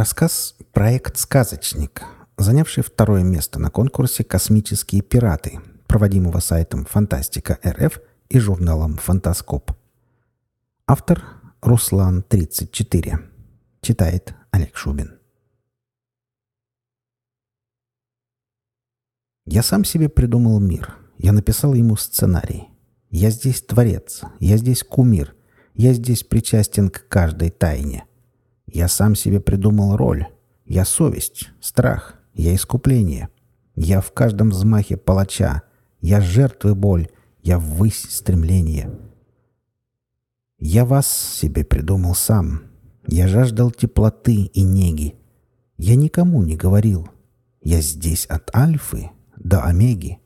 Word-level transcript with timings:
Рассказ 0.00 0.56
«Проект 0.72 1.18
«Сказочник», 1.18 2.04
занявший 2.38 2.82
второе 2.82 3.22
место 3.22 3.60
на 3.60 3.68
конкурсе 3.68 4.24
«Космические 4.24 5.02
пираты», 5.02 5.60
проводимого 5.86 6.38
сайтом 6.38 6.86
«Фантастика 6.86 7.58
РФ» 7.62 8.00
и 8.30 8.38
журналом 8.38 8.96
«Фантаскоп». 8.96 9.72
Автор 10.86 11.22
Руслан 11.60 12.22
34. 12.22 13.18
Читает 13.82 14.34
Олег 14.52 14.74
Шубин. 14.74 15.18
Я 19.44 19.62
сам 19.62 19.84
себе 19.84 20.08
придумал 20.08 20.60
мир. 20.60 20.96
Я 21.18 21.32
написал 21.32 21.74
ему 21.74 21.96
сценарий. 21.96 22.70
Я 23.10 23.28
здесь 23.28 23.60
творец, 23.60 24.22
я 24.38 24.56
здесь 24.56 24.82
кумир, 24.82 25.34
я 25.74 25.92
здесь 25.92 26.24
причастен 26.24 26.88
к 26.88 27.06
каждой 27.08 27.50
тайне. 27.50 28.06
Я 28.72 28.88
сам 28.88 29.14
себе 29.14 29.40
придумал 29.40 29.96
роль. 29.96 30.26
Я 30.64 30.84
совесть, 30.84 31.50
страх, 31.60 32.14
я 32.34 32.54
искупление. 32.54 33.28
Я 33.74 34.00
в 34.00 34.12
каждом 34.12 34.50
взмахе 34.50 34.96
палача. 34.96 35.62
Я 36.00 36.20
жертвы 36.20 36.74
боль, 36.74 37.08
я 37.42 37.58
ввысь 37.58 38.06
стремление. 38.08 38.90
Я 40.58 40.84
вас 40.84 41.08
себе 41.08 41.64
придумал 41.64 42.14
сам. 42.14 42.62
Я 43.06 43.26
жаждал 43.28 43.70
теплоты 43.70 44.44
и 44.44 44.62
неги. 44.62 45.14
Я 45.76 45.96
никому 45.96 46.42
не 46.42 46.56
говорил. 46.56 47.08
Я 47.62 47.80
здесь 47.80 48.26
от 48.26 48.54
Альфы 48.54 49.10
до 49.36 49.64
Омеги. 49.64 50.18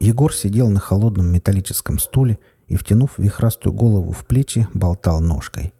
Егор 0.00 0.34
сидел 0.34 0.68
на 0.68 0.80
холодном 0.80 1.32
металлическом 1.32 1.98
стуле 1.98 2.38
и, 2.68 2.76
втянув 2.76 3.18
вихрастую 3.18 3.72
голову 3.72 4.12
в 4.12 4.24
плечи, 4.24 4.66
болтал 4.74 5.20
ножкой. 5.20 5.72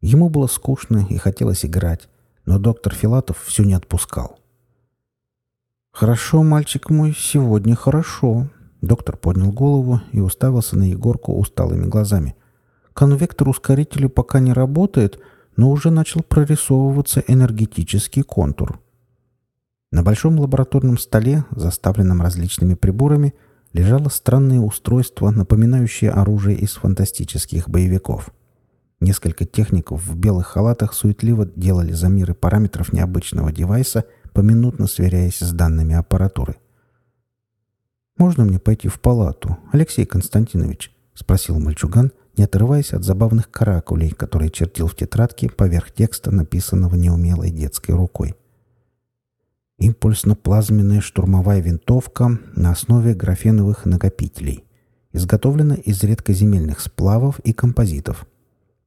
Ему 0.00 0.28
было 0.28 0.46
скучно 0.46 1.06
и 1.10 1.16
хотелось 1.16 1.64
играть, 1.64 2.08
но 2.46 2.58
доктор 2.58 2.94
Филатов 2.94 3.42
все 3.44 3.64
не 3.64 3.74
отпускал. 3.74 4.38
«Хорошо, 5.92 6.42
мальчик 6.42 6.90
мой, 6.90 7.14
сегодня 7.16 7.74
хорошо». 7.74 8.48
Доктор 8.80 9.16
поднял 9.16 9.52
голову 9.52 10.00
и 10.12 10.20
уставился 10.20 10.78
на 10.78 10.84
Егорку 10.84 11.36
усталыми 11.36 11.84
глазами. 11.84 12.34
«Конвектор 12.94 13.48
ускорителя 13.48 14.08
пока 14.08 14.40
не 14.40 14.52
работает, 14.52 15.20
но 15.56 15.70
уже 15.70 15.90
начал 15.90 16.22
прорисовываться 16.22 17.22
энергетический 17.26 18.22
контур». 18.22 18.80
На 19.92 20.02
большом 20.02 20.38
лабораторном 20.38 20.96
столе, 20.98 21.44
заставленном 21.50 22.22
различными 22.22 22.74
приборами, 22.74 23.34
лежало 23.72 24.08
странное 24.08 24.60
устройство, 24.60 25.30
напоминающее 25.30 26.10
оружие 26.10 26.58
из 26.58 26.72
фантастических 26.72 27.68
боевиков. 27.68 28.30
Несколько 29.00 29.46
техников 29.46 30.04
в 30.04 30.16
белых 30.16 30.48
халатах 30.48 30.92
суетливо 30.92 31.46
делали 31.46 31.92
замеры 31.92 32.34
параметров 32.34 32.92
необычного 32.92 33.50
девайса, 33.52 34.04
поминутно 34.32 34.86
сверяясь 34.86 35.38
с 35.38 35.52
данными 35.52 35.94
аппаратуры. 35.94 36.56
«Можно 38.18 38.44
мне 38.44 38.58
пойти 38.58 38.88
в 38.88 39.00
палату, 39.00 39.56
Алексей 39.72 40.04
Константинович?»— 40.04 40.92
спросил 41.14 41.58
мальчуган, 41.58 42.12
не 42.36 42.44
отрываясь 42.44 42.92
от 42.92 43.02
забавных 43.02 43.50
каракулей, 43.50 44.10
которые 44.10 44.50
чертил 44.50 44.86
в 44.86 44.94
тетрадке 44.94 45.48
поверх 45.48 45.92
текста, 45.92 46.30
написанного 46.30 46.94
неумелой 46.96 47.50
детской 47.50 47.92
рукой. 47.92 48.34
Импульсно-плазменная 49.80 51.00
штурмовая 51.00 51.60
винтовка 51.60 52.38
на 52.54 52.72
основе 52.72 53.14
графеновых 53.14 53.86
накопителей. 53.86 54.64
Изготовлена 55.14 55.74
из 55.74 56.02
редкоземельных 56.02 56.80
сплавов 56.80 57.38
и 57.40 57.54
композитов. 57.54 58.26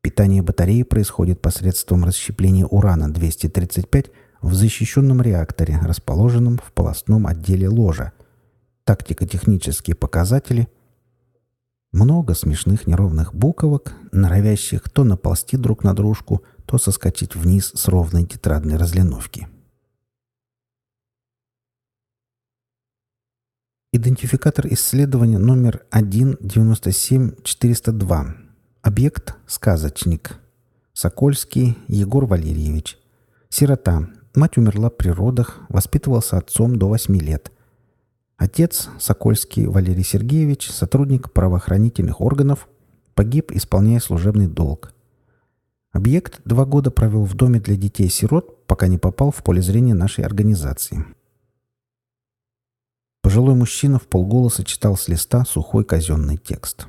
Питание 0.02 0.44
батареи 0.44 0.84
происходит 0.84 1.42
посредством 1.42 2.06
расщепления 2.06 2.68
урана-235 2.68 4.12
в 4.44 4.54
защищенном 4.54 5.24
реакторе, 5.24 5.80
расположенном 5.82 6.59
в 6.64 6.72
полостном 6.74 7.26
отделе 7.26 7.68
ложа. 7.68 8.14
Тактико-технические 8.84 9.96
показатели. 9.96 10.68
Много 11.92 12.36
смешных 12.36 12.86
неровных 12.86 13.34
буковок, 13.34 13.96
норовящих 14.12 14.88
то 14.90 15.03
наползти 15.03 15.58
друг 15.58 15.84
на 15.84 15.96
дружку, 15.96 16.44
то 16.68 16.78
соскочить 16.78 17.36
вниз 17.36 17.72
с 17.74 17.88
ровной 17.88 18.26
тетрадной 18.26 18.78
разлиновки. 18.78 19.48
Идентификатор 23.96 24.66
исследования 24.72 25.38
номер 25.38 25.84
197402. 25.92 28.36
Объект– 28.81 29.36
сказочник. 29.46 30.40
Сокольский 30.94 31.78
Егор 31.88 32.26
Валерьевич. 32.26 32.98
Сирота. 33.50 34.09
Мать 34.34 34.58
умерла 34.58 34.90
при 34.90 35.09
родах, 35.09 35.59
воспитывался 35.70 36.40
отцом 36.40 36.80
до 36.80 36.88
8 36.88 37.16
лет. 37.20 37.52
Отец, 38.36 38.90
Сокольский 38.98 39.68
Валерий 39.68 40.03
Сергеевич, 40.03 40.72
сотрудник 40.72 41.32
правоохранительных 41.32 42.20
органов, 42.20 42.68
погиб, 43.14 43.52
исполняя 43.52 44.00
служебный 44.00 44.48
долг. 44.48 44.92
Объект 45.92 46.42
два 46.46 46.66
года 46.66 46.90
провел 46.90 47.26
в 47.26 47.36
доме 47.36 47.59
для 47.59 47.76
детей-сирот, 47.76 48.66
пока 48.66 48.88
не 48.88 48.98
попал 48.98 49.30
в 49.30 49.44
поле 49.44 49.62
зрения 49.62 49.94
нашей 49.94 50.26
организации. 50.26 51.06
Пожилой 53.23 53.56
мужчина 53.56 54.00
в 54.00 54.07
полголоса 54.07 54.66
читал 54.66 54.97
с 54.97 55.07
листа 55.07 55.45
сухой 55.45 55.85
казенный 55.85 56.35
текст. 56.35 56.88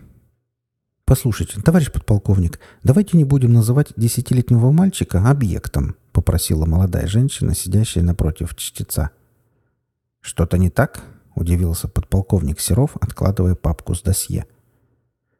«Послушайте, 1.04 1.60
товарищ 1.62 1.92
подполковник, 1.92 2.58
давайте 2.82 3.16
не 3.16 3.24
будем 3.24 3.52
называть 3.52 3.92
десятилетнего 3.96 4.72
мальчика 4.72 5.30
объектом», 5.30 5.94
попросила 6.10 6.66
молодая 6.66 7.06
женщина, 7.06 7.54
сидящая 7.54 8.02
напротив 8.02 8.56
чтеца. 8.56 9.10
«Что-то 10.20 10.58
не 10.58 10.70
так?»— 10.70 11.04
удивился 11.36 11.86
подполковник 11.86 12.58
Серов, 12.58 12.96
откладывая 13.00 13.54
папку 13.54 13.94
с 13.94 14.02
досье. 14.02 14.46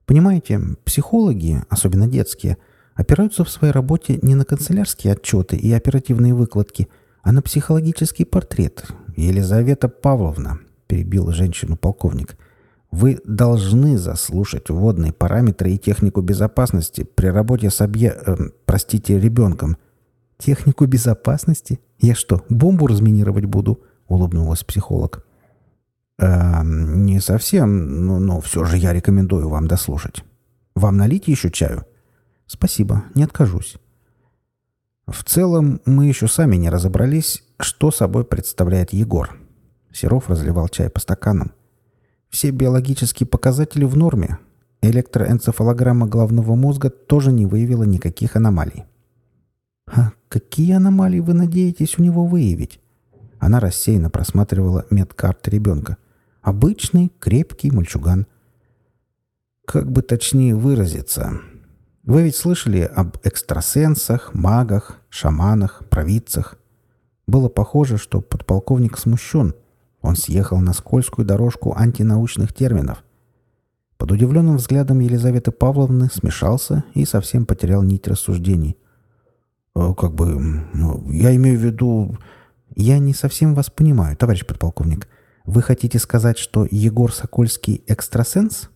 «Понимаете, 0.07 0.61
психологи, 0.85 1.65
особенно 1.71 2.07
детские, 2.07 2.57
опираются 2.95 3.43
в 3.43 3.51
своей 3.51 3.73
работе 3.73 4.21
не 4.23 4.37
на 4.37 4.45
канцелярские 4.45 5.15
отчеты 5.15 5.57
и 5.57 5.73
оперативные 5.73 6.35
выкладки, 6.35 6.89
а 7.23 7.33
на 7.33 7.43
психологический 7.43 8.25
портрет. 8.25 8.87
Елизавета 9.17 9.89
Павловна,— 9.89 10.61
перебил 10.95 11.33
женщину 11.33 11.77
полковник. 11.77 12.37
«Вы 12.93 13.19
должны 13.25 13.99
заслушать 13.99 14.71
вводные 14.71 15.13
параметры 15.13 15.73
и 15.73 15.79
технику 15.79 16.21
безопасности 16.21 17.03
при 17.03 17.27
работе 17.27 17.69
с 17.71 17.81
объе... 17.81 18.17
Э, 18.27 18.37
простите, 18.65 19.19
ребенком». 19.19 19.77
«Технику 20.39 20.87
безопасности? 20.87 21.81
Я 21.99 22.15
что, 22.15 22.45
бомбу 22.49 22.87
разминировать 22.87 23.47
буду?»— 23.47 23.81
улыбнулась 24.09 24.63
психолог. 24.63 25.27
«Э, 26.19 26.63
«Не 26.63 27.21
совсем, 27.21 28.07
но, 28.07 28.21
но 28.21 28.41
все 28.41 28.65
же 28.65 28.77
я 28.77 28.93
рекомендую 28.93 29.49
вам 29.49 29.67
дослушать. 29.67 30.23
Вам 30.77 30.97
налить 30.97 31.27
еще 31.27 31.51
чаю?» 31.51 31.85
«Спасибо, 32.47 33.03
не 33.17 33.25
откажусь». 33.25 33.79
В 35.09 35.25
целом, 35.25 35.81
мы 35.87 36.07
еще 36.07 36.29
сами 36.29 36.55
не 36.57 36.71
разобрались, 36.71 37.43
что 37.59 37.91
собой 37.91 38.25
представляет 38.25 38.93
Егор. 38.93 39.37
Серов 39.95 40.29
разливал 40.29 40.69
чай 40.69 40.91
по 40.91 41.01
стаканам. 41.01 41.53
Все 42.29 42.51
биологические 42.51 43.27
показатели 43.27 43.85
в 43.85 43.97
норме. 43.97 44.39
Электроэнцефалограмма 44.83 46.07
головного 46.07 46.57
мозга 46.57 46.91
тоже 46.91 47.33
не 47.33 47.47
выявила 47.47 47.85
никаких 47.85 48.37
аномалий. 48.37 48.85
«А 49.87 50.13
какие 50.29 50.73
аномалии 50.73 51.21
вы 51.21 51.33
надеетесь 51.35 51.99
у 51.99 52.03
него 52.03 52.27
выявить?» 52.27 52.81
Она 53.39 53.61
рассеянно 53.61 54.11
просматривала 54.11 54.85
медкарты 54.91 55.51
ребенка. 55.51 55.97
«Обычный, 56.43 57.13
крепкий 57.21 57.71
мальчуган». 57.71 58.27
«Как 59.65 59.91
бы 59.91 60.03
точнее 60.03 60.55
выразиться...» 60.55 61.41
Вы 62.07 62.25
ведь 62.25 62.37
слышали 62.37 62.81
об 62.81 63.17
экстрасенсах, 63.23 64.35
магах, 64.35 65.01
шаманах, 65.09 65.85
провидцах. 65.89 66.59
Было 67.27 67.49
похоже, 67.49 67.97
что 67.97 68.21
подполковник 68.21 68.99
смущен, 68.99 69.55
он 70.05 70.17
съехал 70.17 70.61
на 70.61 70.75
скользкую 70.75 71.25
дорожку 71.25 71.75
антинаучных 71.75 72.53
терминов. 72.53 73.03
Под 73.97 74.13
удивленным 74.13 74.59
взглядом 74.59 75.01
Елизаветы 75.01 75.51
Павловны 75.51 76.11
смешался 76.13 76.85
и 76.93 77.07
совсем 77.07 77.47
потерял 77.47 77.83
нить 77.83 78.07
рассуждений. 78.07 78.77
«Э, 79.75 79.95
«Как 79.97 80.15
бы... 80.15 80.39
Ну, 80.75 81.11
я 81.11 81.35
имею 81.35 81.59
в 81.59 81.63
виду...» 81.63 82.19
«Я 82.77 82.99
не 82.99 83.15
совсем 83.15 83.55
вас 83.55 83.71
понимаю, 83.71 84.15
товарищ 84.17 84.45
подполковник. 84.45 85.09
Вы 85.47 85.63
хотите 85.63 85.99
сказать, 85.99 86.37
что 86.37 86.67
Егор 86.71 87.11
Сокольский 87.11 87.83
экстрасенс?» 87.87 88.69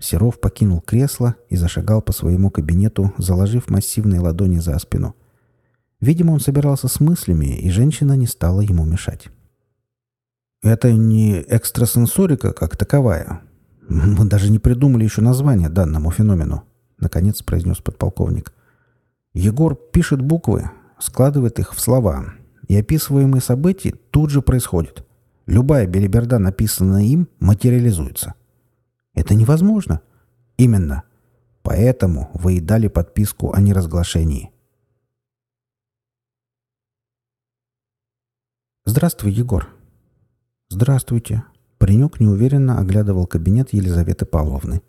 Серов 0.00 0.40
покинул 0.40 0.80
кресло 0.80 1.36
и 1.50 1.56
зашагал 1.56 2.02
по 2.02 2.12
своему 2.12 2.50
кабинету, 2.50 3.12
заложив 3.16 3.70
массивные 3.70 4.18
ладони 4.18 4.58
за 4.58 4.76
спину. 4.80 5.14
Видимо, 6.00 6.32
он 6.32 6.40
собирался 6.40 6.88
с 6.88 6.98
мыслями, 6.98 7.60
и 7.60 7.70
женщина 7.70 8.14
не 8.14 8.26
стала 8.26 8.62
ему 8.62 8.84
мешать. 8.84 9.28
Это 10.62 10.92
не 10.92 11.42
экстрасенсорика 11.42 12.52
как 12.52 12.76
таковая. 12.76 13.42
Мы 13.88 14.24
даже 14.26 14.50
не 14.50 14.60
придумали 14.60 15.04
еще 15.04 15.20
название 15.20 15.68
данному 15.68 16.10
феномену. 16.10 16.64
наконец 16.98 17.42
произнес 17.42 17.78
подполковник. 17.78 18.52
Егор 19.34 19.74
пишет 19.74 20.22
буквы, 20.22 20.70
складывает 21.00 21.58
их 21.58 21.74
в 21.74 21.80
слова, 21.80 22.34
и 22.68 22.76
описываемые 22.76 23.42
события 23.42 23.92
тут 24.12 24.30
же 24.30 24.40
происходят. 24.40 25.04
Любая 25.46 25.88
белиберда, 25.88 26.38
написанная 26.38 27.02
им, 27.02 27.28
материализуется. 27.40 28.34
Это 29.14 29.34
невозможно. 29.34 30.00
Именно. 30.58 31.02
Поэтому 31.62 32.30
вы 32.34 32.58
и 32.58 32.60
дали 32.60 32.86
подписку 32.86 33.52
о 33.52 33.60
неразглашении. 33.60 34.52
«Здравствуй, 38.84 39.32
Егор». 39.32 39.71
«Здравствуйте». 40.74 41.44
Паренек 41.76 42.18
неуверенно 42.18 42.78
оглядывал 42.78 43.26
кабинет 43.26 43.74
Елизаветы 43.74 44.24
Павловны. 44.24 44.80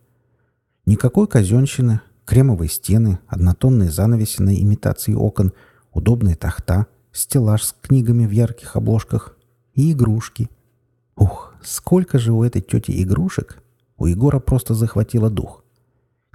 Никакой 0.85 1.27
казенщины, 1.27 1.99
кремовые 2.23 2.69
стены, 2.69 3.19
однотонные 3.27 3.91
занавеси 3.91 4.41
на 4.41 4.55
имитации 4.55 5.13
окон, 5.13 5.51
удобная 5.91 6.37
тахта, 6.37 6.87
стеллаж 7.11 7.63
с 7.63 7.75
книгами 7.81 8.25
в 8.25 8.31
ярких 8.31 8.77
обложках 8.77 9.35
и 9.73 9.91
игрушки. 9.91 10.49
Ух, 11.17 11.53
сколько 11.61 12.17
же 12.17 12.31
у 12.31 12.45
этой 12.45 12.61
тети 12.61 13.03
игрушек! 13.03 13.61
У 13.97 14.05
Егора 14.05 14.39
просто 14.39 14.75
захватило 14.75 15.29
дух. 15.29 15.65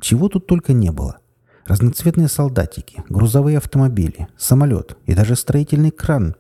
Чего 0.03 0.29
тут 0.29 0.47
только 0.47 0.75
не 0.75 0.93
было. 0.93 1.21
Разноцветные 1.65 2.29
солдатики, 2.29 3.03
грузовые 3.09 3.57
автомобили, 3.57 4.29
самолет 4.37 4.99
и 5.07 5.15
даже 5.15 5.37
строительный 5.37 5.91
кран. 5.91 6.37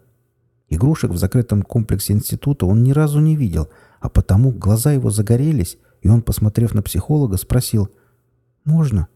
Игрушек 0.68 1.10
в 1.10 1.16
закрытом 1.16 1.62
комплексе 1.62 2.12
института 2.12 2.66
он 2.66 2.82
ни 2.82 2.92
разу 2.92 3.20
не 3.20 3.36
видел, 3.36 3.68
а 4.00 4.08
потому 4.08 4.50
глаза 4.50 4.92
его 4.92 5.10
загорелись, 5.10 5.78
и 6.02 6.08
он, 6.08 6.22
посмотрев 6.22 6.74
на 6.74 6.82
психолога, 6.82 7.36
спросил 7.36 7.90
«Можно?» 8.64 9.08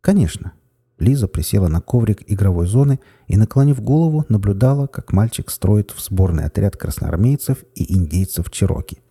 «Конечно». 0.00 0.52
Лиза 0.98 1.26
присела 1.26 1.68
на 1.68 1.80
коврик 1.80 2.22
игровой 2.26 2.66
зоны 2.66 3.00
и, 3.26 3.36
наклонив 3.36 3.80
голову, 3.80 4.24
наблюдала, 4.28 4.86
как 4.86 5.12
мальчик 5.12 5.50
строит 5.50 5.90
в 5.90 6.00
сборный 6.00 6.44
отряд 6.44 6.76
красноармейцев 6.76 7.64
и 7.74 7.96
индейцев 7.96 8.50
Чироки. 8.50 9.02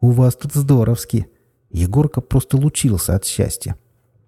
«У 0.00 0.10
вас 0.10 0.34
тут 0.36 0.52
здоровски!» 0.52 1.28
Егорка 1.70 2.20
просто 2.20 2.58
лучился 2.58 3.14
от 3.14 3.24
счастья. 3.24 3.76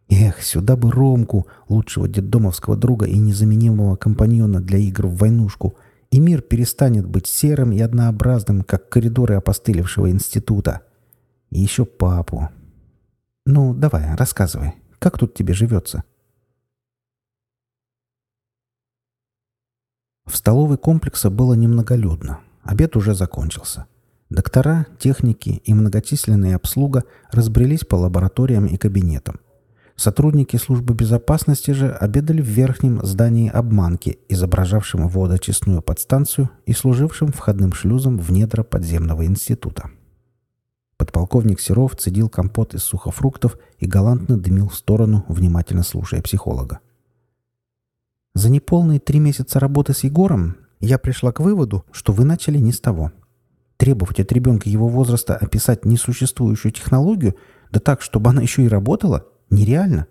Эх, 0.08 0.42
сюда 0.42 0.76
бы 0.76 0.90
Ромку, 0.90 1.46
лучшего 1.68 2.08
детдомовского 2.08 2.76
друга 2.76 3.06
и 3.06 3.18
незаменимого 3.18 3.96
компаньона 3.96 4.60
для 4.60 4.78
игр 4.78 5.06
в 5.06 5.16
войнушку, 5.16 5.76
и 6.14 6.20
мир 6.20 6.42
перестанет 6.42 7.04
быть 7.08 7.26
серым 7.26 7.72
и 7.72 7.80
однообразным, 7.80 8.62
как 8.62 8.88
коридоры 8.88 9.34
опостылевшего 9.34 10.12
института. 10.12 10.82
И 11.50 11.60
еще 11.60 11.84
папу. 11.84 12.50
Ну, 13.46 13.74
давай, 13.74 14.14
рассказывай, 14.14 14.74
как 15.00 15.18
тут 15.18 15.34
тебе 15.34 15.54
живется?» 15.54 16.04
В 20.24 20.36
столовой 20.36 20.78
комплекса 20.78 21.30
было 21.30 21.54
немноголюдно. 21.54 22.38
Обед 22.62 22.94
уже 22.94 23.16
закончился. 23.16 23.86
Доктора, 24.30 24.86
техники 25.00 25.62
и 25.64 25.74
многочисленная 25.74 26.54
обслуга 26.54 27.02
разбрелись 27.32 27.84
по 27.84 27.96
лабораториям 27.96 28.66
и 28.66 28.76
кабинетам. 28.76 29.40
Сотрудники 29.96 30.56
службы 30.56 30.92
безопасности 30.92 31.70
же 31.70 31.92
обедали 31.92 32.42
в 32.42 32.46
верхнем 32.46 33.04
здании 33.04 33.48
обманки, 33.48 34.18
изображавшем 34.28 35.06
водоочистную 35.06 35.82
подстанцию 35.82 36.50
и 36.66 36.72
служившем 36.72 37.28
входным 37.28 37.72
шлюзом 37.72 38.18
в 38.18 38.32
недра 38.32 38.64
подземного 38.64 39.24
института. 39.24 39.90
Подполковник 40.96 41.60
Серов 41.60 41.96
цедил 41.96 42.28
компот 42.28 42.74
из 42.74 42.82
сухофруктов 42.82 43.56
и 43.78 43.86
галантно 43.86 44.36
дымил 44.36 44.68
в 44.68 44.74
сторону, 44.74 45.24
внимательно 45.28 45.84
слушая 45.84 46.22
психолога. 46.22 46.80
«За 48.34 48.50
неполные 48.50 48.98
три 48.98 49.20
месяца 49.20 49.60
работы 49.60 49.92
с 49.94 50.02
Егором 50.02 50.56
я 50.80 50.98
пришла 50.98 51.30
к 51.30 51.40
выводу, 51.40 51.84
что 51.92 52.12
вы 52.12 52.24
начали 52.24 52.58
не 52.58 52.72
с 52.72 52.80
того», 52.80 53.12
Требовать 53.76 54.20
от 54.20 54.30
ребенка 54.32 54.68
его 54.68 54.88
возраста 54.88 55.34
описать 55.36 55.84
несуществующую 55.84 56.72
технологию, 56.72 57.34
да 57.70 57.80
так, 57.80 58.02
чтобы 58.02 58.30
она 58.30 58.40
еще 58.40 58.62
и 58.62 58.68
работала, 58.68 59.26
нереально. 59.50 60.06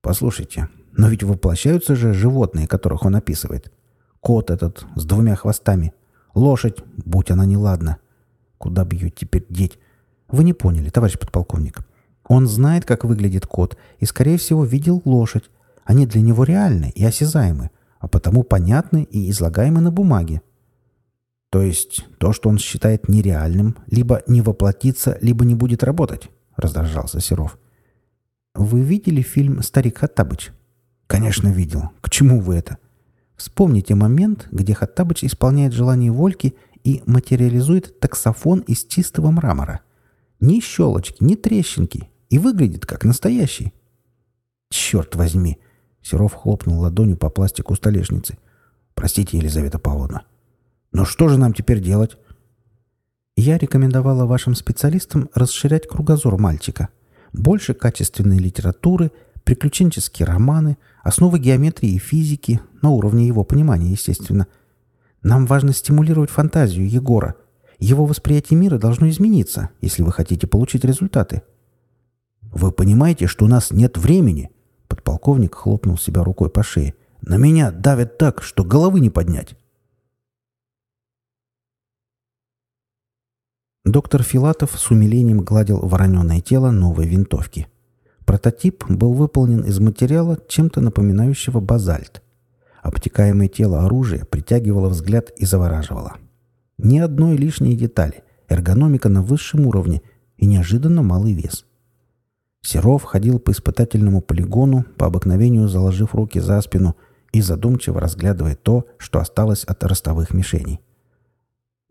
Послушайте, 0.00 0.68
но 0.92 1.08
ведь 1.08 1.22
воплощаются 1.22 1.96
же 1.96 2.12
животные, 2.12 2.66
которых 2.66 3.04
он 3.04 3.16
описывает. 3.16 3.72
Кот 4.20 4.50
этот 4.50 4.84
с 4.94 5.04
двумя 5.04 5.36
хвостами. 5.36 5.92
Лошадь, 6.34 6.82
будь 6.96 7.30
она 7.30 7.44
неладна. 7.44 7.98
Куда 8.58 8.86
ее 8.90 9.10
теперь 9.10 9.46
деть? 9.48 9.78
Вы 10.28 10.44
не 10.44 10.52
поняли, 10.52 10.90
товарищ 10.90 11.18
подполковник. 11.18 11.80
Он 12.26 12.46
знает, 12.46 12.84
как 12.84 13.04
выглядит 13.04 13.46
кот, 13.46 13.76
и, 13.98 14.06
скорее 14.06 14.38
всего, 14.38 14.64
видел 14.64 15.02
лошадь. 15.04 15.50
Они 15.84 16.06
для 16.06 16.22
него 16.22 16.44
реальны 16.44 16.92
и 16.94 17.04
осязаемы, 17.04 17.70
а 17.98 18.08
потому 18.08 18.44
понятны 18.44 19.02
и 19.02 19.30
излагаемы 19.30 19.80
на 19.80 19.90
бумаге. 19.90 20.40
То 21.50 21.60
есть 21.60 22.06
то, 22.18 22.32
что 22.32 22.48
он 22.48 22.58
считает 22.58 23.08
нереальным, 23.08 23.76
либо 23.86 24.22
не 24.26 24.40
воплотится, 24.40 25.18
либо 25.20 25.44
не 25.44 25.54
будет 25.54 25.82
работать, 25.82 26.30
раздражался 26.56 27.20
Серов. 27.20 27.58
Вы 28.62 28.82
видели 28.82 29.22
фильм 29.22 29.60
«Старик 29.60 29.98
Хаттабыч»? 29.98 30.52
Конечно, 31.08 31.48
видел. 31.48 31.90
К 32.00 32.08
чему 32.08 32.40
вы 32.40 32.54
это? 32.54 32.78
Вспомните 33.34 33.96
момент, 33.96 34.46
где 34.52 34.72
Хаттабыч 34.72 35.24
исполняет 35.24 35.72
желание 35.72 36.12
Вольки 36.12 36.54
и 36.84 37.02
материализует 37.04 37.98
таксофон 37.98 38.60
из 38.60 38.84
чистого 38.84 39.32
мрамора. 39.32 39.80
Ни 40.38 40.60
щелочки, 40.60 41.16
ни 41.18 41.34
трещинки. 41.34 42.08
И 42.30 42.38
выглядит 42.38 42.86
как 42.86 43.04
настоящий. 43.04 43.72
Черт 44.70 45.16
возьми! 45.16 45.58
Серов 46.00 46.32
хлопнул 46.32 46.82
ладонью 46.82 47.16
по 47.16 47.30
пластику 47.30 47.74
столешницы. 47.74 48.38
Простите, 48.94 49.38
Елизавета 49.38 49.80
Павловна. 49.80 50.22
Но 50.92 51.04
что 51.04 51.28
же 51.28 51.36
нам 51.36 51.52
теперь 51.52 51.80
делать? 51.80 52.16
Я 53.36 53.58
рекомендовала 53.58 54.24
вашим 54.24 54.54
специалистам 54.54 55.30
расширять 55.34 55.88
кругозор 55.88 56.38
мальчика. 56.38 56.90
Больше 57.32 57.74
качественной 57.74 58.38
литературы, 58.38 59.10
приключенческие 59.44 60.26
романы, 60.26 60.76
основы 61.02 61.38
геометрии 61.38 61.92
и 61.92 61.98
физики, 61.98 62.60
на 62.82 62.90
уровне 62.90 63.26
его 63.26 63.44
понимания, 63.44 63.90
естественно. 63.90 64.46
Нам 65.22 65.46
важно 65.46 65.72
стимулировать 65.72 66.30
фантазию 66.30 66.88
Егора. 66.88 67.36
Его 67.78 68.06
восприятие 68.06 68.58
мира 68.58 68.78
должно 68.78 69.08
измениться, 69.08 69.70
если 69.80 70.02
вы 70.02 70.12
хотите 70.12 70.46
получить 70.46 70.84
результаты. 70.84 71.42
«Вы 72.52 72.70
понимаете, 72.70 73.26
что 73.26 73.46
у 73.46 73.48
нас 73.48 73.70
нет 73.70 73.96
времени?» 73.96 74.50
Подполковник 74.88 75.54
хлопнул 75.54 75.96
себя 75.96 76.22
рукой 76.22 76.50
по 76.50 76.62
шее. 76.62 76.94
«На 77.22 77.36
меня 77.36 77.70
давят 77.70 78.18
так, 78.18 78.42
что 78.42 78.62
головы 78.62 79.00
не 79.00 79.08
поднять». 79.10 79.56
Доктор 83.84 84.22
Филатов 84.22 84.78
с 84.78 84.90
умилением 84.92 85.40
гладил 85.40 85.80
вороненое 85.80 86.40
тело 86.40 86.70
новой 86.70 87.08
винтовки. 87.08 87.66
Прототип 88.24 88.84
был 88.88 89.12
выполнен 89.12 89.62
из 89.62 89.80
материала, 89.80 90.38
чем-то 90.46 90.80
напоминающего 90.80 91.58
базальт. 91.58 92.22
Обтекаемое 92.80 93.48
тело 93.48 93.84
оружия 93.84 94.24
притягивало 94.24 94.88
взгляд 94.88 95.30
и 95.36 95.44
завораживало. 95.44 96.18
Ни 96.78 96.98
одной 96.98 97.36
лишней 97.36 97.74
детали, 97.74 98.22
эргономика 98.48 99.08
на 99.08 99.20
высшем 99.20 99.66
уровне 99.66 100.00
и 100.36 100.46
неожиданно 100.46 101.02
малый 101.02 101.32
вес. 101.32 101.66
Серов 102.60 103.02
ходил 103.02 103.40
по 103.40 103.50
испытательному 103.50 104.20
полигону, 104.20 104.84
по 104.96 105.06
обыкновению 105.06 105.66
заложив 105.66 106.14
руки 106.14 106.38
за 106.38 106.60
спину 106.60 106.96
и 107.32 107.40
задумчиво 107.40 108.00
разглядывая 108.00 108.54
то, 108.54 108.86
что 108.98 109.18
осталось 109.18 109.64
от 109.64 109.82
ростовых 109.82 110.32
мишеней. 110.32 110.80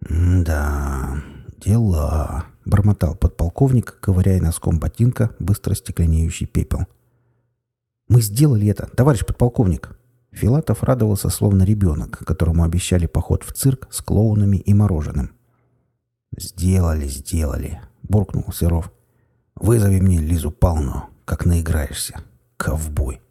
«Да, 0.10 1.22
«Дела»,— 1.64 2.46
бормотал 2.66 3.16
подполковник, 3.16 4.00
ковыряя 4.00 4.42
носком 4.42 4.80
ботинка 4.80 5.36
быстро 5.40 5.76
стекленеющий 5.76 6.48
пепел. 6.48 6.88
«Мы 8.08 8.22
сделали 8.22 8.68
это, 8.68 8.88
товарищ 8.88 9.26
подполковник!» 9.26 9.98
Филатов 10.32 10.82
радовался, 10.84 11.30
словно 11.30 11.64
ребенок, 11.64 12.20
которому 12.26 12.64
обещали 12.64 13.06
поход 13.06 13.44
в 13.44 13.54
цирк 13.54 13.88
с 13.92 14.02
клоунами 14.02 14.58
и 14.58 14.74
мороженым. 14.74 15.32
«Сделали, 16.38 17.08
сделали»,— 17.08 17.82
буркнул 18.04 18.52
Серов. 18.54 18.92
«Вызови 19.56 20.00
мне 20.00 20.20
Лизу 20.20 20.52
Павловну, 20.52 21.10
как 21.26 21.46
наиграешься. 21.46 22.22
Ковбой». 22.58 23.22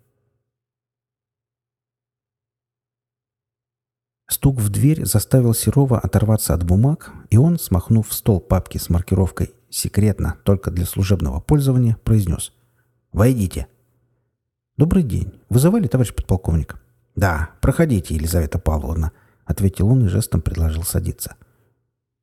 Стук 4.30 4.60
в 4.60 4.68
дверь 4.68 5.04
заставил 5.04 5.54
Серова 5.54 5.98
оторваться 5.98 6.54
от 6.54 6.62
бумаг, 6.62 7.12
и 7.30 7.36
он, 7.36 7.58
смахнув 7.58 8.08
в 8.08 8.14
стол 8.14 8.40
папки 8.40 8.78
с 8.78 8.88
маркировкой 8.88 9.52
«Секретно, 9.68 10.36
только 10.44 10.70
для 10.70 10.86
служебного 10.86 11.40
пользования», 11.40 11.98
произнес 12.04 12.52
«Войдите». 13.12 13.66
«Добрый 14.76 15.02
день. 15.02 15.32
Вызывали, 15.48 15.88
товарищ 15.88 16.14
подполковник?» 16.14 16.80
«Да, 17.16 17.50
проходите, 17.60 18.14
Елизавета 18.14 18.60
Павловна»,— 18.60 19.10
ответил 19.44 19.88
он 19.88 20.04
и 20.04 20.08
жестом 20.08 20.42
предложил 20.42 20.84
садиться. 20.84 21.34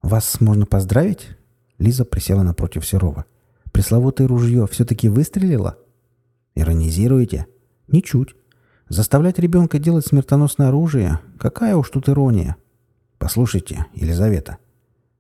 «Вас 0.01 0.39
можно 0.39 0.65
поздравить?» 0.65 1.35
Лиза 1.77 2.05
присела 2.05 2.41
напротив 2.41 2.87
Серова. 2.87 3.25
«Пресловутое 3.73 4.29
ружье 4.29 4.65
все-таки 4.67 5.09
выстрелило?» 5.09 5.77
Иронизируете? 6.55 7.47
Ничуть. 7.87 8.33
Заставлять 8.89 9.37
ребенка 9.37 9.79
делать 9.79 10.07
смертоносное 10.07 10.69
оружие? 10.69 11.19
Какая 11.37 11.75
уж 11.75 11.89
тут 11.89 12.07
ирония. 12.07 12.55
Послушайте, 13.17 13.85
Елизавета. 13.93 14.57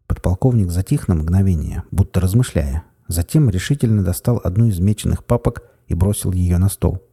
Подполковник 0.07 0.71
затих 0.71 1.09
на 1.09 1.15
мгновение, 1.15 1.83
будто 1.91 2.21
размышляя. 2.21 2.83
Затем 3.09 3.49
решительно 3.49 4.03
достал 4.03 4.39
одну 4.41 4.67
из 4.67 4.79
меченых 4.79 5.25
папок 5.25 5.63
и 5.87 5.93
бросил 5.93 6.31
ее 6.31 6.57
на 6.59 6.69
стол. 6.69 7.03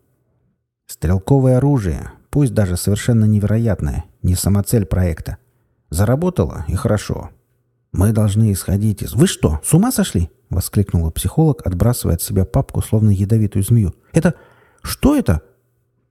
Стрелковое 0.87 1.57
оружие, 1.57 2.11
пусть 2.31 2.55
даже 2.55 2.77
совершенно 2.77 3.25
невероятное, 3.25 4.05
не 4.23 4.37
самоцель 4.37 4.87
проекта. 4.87 5.39
Заработало 5.91 6.65
и 6.69 6.75
хорошо. 6.75 7.31
Мы 7.93 8.13
должны 8.13 8.53
исходить 8.53 9.03
из... 9.03 9.15
Вы 9.15 9.27
что, 9.27 9.61
с 9.65 9.73
ума 9.75 9.91
сошли? 9.91 10.31
Воскликнула 10.51 11.11
психолог, 11.11 11.67
отбрасывая 11.67 12.17
от 12.17 12.23
себя 12.23 12.45
папку, 12.45 12.81
словно 12.81 13.11
ядовитую 13.11 13.65
змею. 13.65 13.95
Это... 14.13 14.35
Что 14.83 15.17
это? 15.17 15.43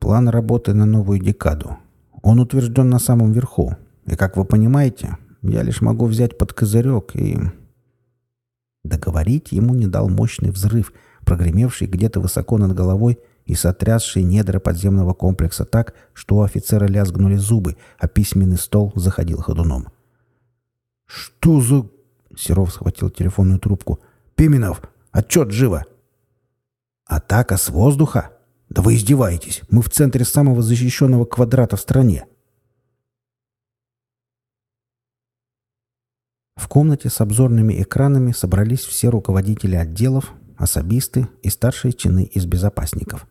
План 0.03 0.27
работы 0.27 0.73
на 0.73 0.85
новую 0.85 1.17
декаду. 1.17 1.77
Он 2.21 2.41
утвержден 2.41 2.89
на 2.89 2.99
самом 2.99 3.31
верху. 3.31 3.77
И, 4.05 4.17
как 4.17 4.35
вы 4.35 4.43
понимаете, 4.43 5.17
я 5.41 5.63
лишь 5.63 5.79
могу 5.79 6.07
взять 6.07 6.37
под 6.37 6.51
козырек 6.51 7.15
и... 7.15 7.37
Договорить 8.83 9.53
ему 9.53 9.73
не 9.75 9.87
дал 9.87 10.09
мощный 10.09 10.51
взрыв, 10.51 10.91
прогремевший 11.23 11.87
где-то 11.87 12.19
высоко 12.19 12.57
над 12.57 12.73
головой 12.73 13.17
и 13.45 13.55
сотрясший 13.55 14.23
недра 14.23 14.59
подземного 14.59 15.13
комплекса 15.13 15.63
так, 15.63 15.93
что 16.11 16.35
у 16.35 16.41
офицера 16.41 16.85
лязгнули 16.85 17.37
зубы, 17.37 17.77
а 17.97 18.09
письменный 18.09 18.57
стол 18.57 18.91
заходил 18.95 19.39
ходуном. 19.39 19.87
«Что 21.05 21.61
за...»— 21.61 21.87
Серов 22.35 22.73
схватил 22.73 23.09
телефонную 23.09 23.57
трубку. 23.57 24.01
«Пименов! 24.35 24.81
Отчет 25.13 25.51
живо!» 25.51 25.85
«Атака 27.05 27.55
с 27.55 27.69
воздуха?» 27.69 28.32
«Да 28.73 28.81
вы 28.81 28.95
издеваетесь! 28.95 29.61
Мы 29.69 29.83
в 29.83 29.89
центре 29.89 30.25
самого 30.25 30.63
защищенного 30.63 31.25
квадрата 31.25 31.77
в 31.77 31.81
стране!» 31.81 32.25
В 36.55 36.67
комнате 36.67 37.09
с 37.09 37.21
обзорными 37.21 37.79
экранами 37.83 38.31
собрались 38.31 38.81
все 38.81 39.09
руководители 39.09 39.75
отделов, 39.75 40.31
особисты 40.57 41.27
и 41.43 41.49
старшие 41.49 41.93
чины 41.93 42.23
из 42.23 42.47
безопасников. 42.47 43.27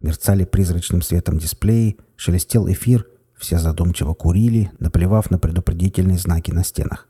Мерцали 0.00 0.44
призрачным 0.44 1.02
светом 1.02 1.38
дисплеи, 1.38 1.96
шелестел 2.14 2.70
эфир, 2.70 3.08
все 3.36 3.58
задумчиво 3.58 4.14
курили, 4.14 4.70
наплевав 4.78 5.28
на 5.28 5.40
предупредительные 5.40 6.18
знаки 6.18 6.52
на 6.52 6.62
стенах. 6.62 7.08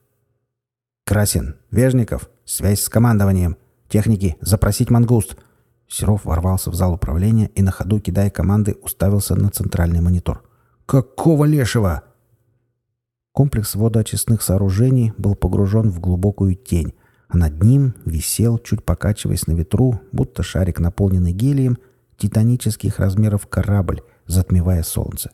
«Красин! 1.05 1.57
Вежников! 1.71 2.31
Связь 2.47 2.81
с 2.81 2.88
командованием! 2.88 3.59
Техники! 3.91 4.37
Запросить 4.41 4.91
мангуст!» 4.91 5.37
Серов 5.88 6.25
ворвался 6.25 6.71
в 6.71 6.75
зал 6.75 6.95
управления 6.95 7.50
и 7.55 7.62
на 7.62 7.71
ходу, 7.71 8.00
кидая 8.00 8.31
команды, 8.31 8.76
уставился 8.83 9.35
на 9.37 9.50
центральный 9.50 10.00
монитор. 10.00 10.43
«Какого 10.87 11.45
лешего?» 11.45 12.03
Комплекс 13.33 13.75
водоочистных 13.75 14.43
сооружений 14.43 15.12
был 15.19 15.35
погружен 15.35 15.91
в 15.91 16.00
глубокую 16.00 16.55
тень, 16.55 16.95
а 17.29 17.37
над 17.37 17.62
ним 17.62 17.95
висел, 18.05 18.59
чуть 18.59 18.85
покачиваясь 18.85 19.47
на 19.47 19.53
ветру, 19.53 20.00
будто 20.12 20.43
шарик, 20.43 20.79
наполненный 20.79 21.33
гелием, 21.33 21.79
титанических 22.17 23.00
размеров 23.00 23.49
корабль, 23.49 24.03
затмевая 24.26 24.83
солнце. 24.85 25.31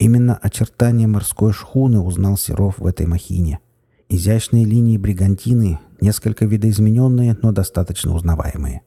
Именно 0.00 0.34
очертания 0.34 1.06
морской 1.06 1.52
шхуны 1.52 2.00
узнал 2.00 2.36
Серов 2.36 2.78
в 2.78 2.86
этой 2.86 3.06
махине. 3.06 3.60
Изящные 4.08 4.64
линии 4.64 4.96
бригантины, 4.96 5.78
несколько 6.00 6.46
видоизмененные, 6.46 7.36
но 7.40 7.52
достаточно 7.52 8.14
узнаваемые. 8.14 8.82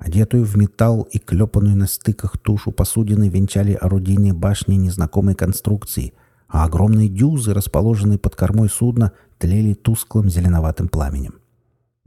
Одетую 0.00 0.46
в 0.46 0.56
металл 0.56 1.02
и 1.02 1.18
клепанную 1.18 1.76
на 1.76 1.86
стыках 1.86 2.38
тушу 2.38 2.72
посудины 2.72 3.28
венчали 3.28 3.74
орудийные 3.74 4.32
башни 4.32 4.76
незнакомой 4.76 5.34
конструкции, 5.34 6.14
а 6.48 6.64
огромные 6.64 7.10
дюзы, 7.10 7.52
расположенные 7.52 8.18
под 8.18 8.34
кормой 8.34 8.70
судна, 8.70 9.12
тлели 9.38 9.74
тусклым 9.74 10.30
зеленоватым 10.30 10.88
пламенем. 10.88 11.34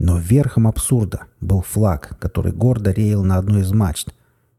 Но 0.00 0.18
верхом 0.18 0.66
абсурда 0.66 1.26
был 1.40 1.62
флаг, 1.62 2.18
который 2.18 2.50
гордо 2.50 2.90
реял 2.90 3.22
на 3.22 3.36
одной 3.36 3.62
из 3.62 3.72
мачт. 3.72 4.12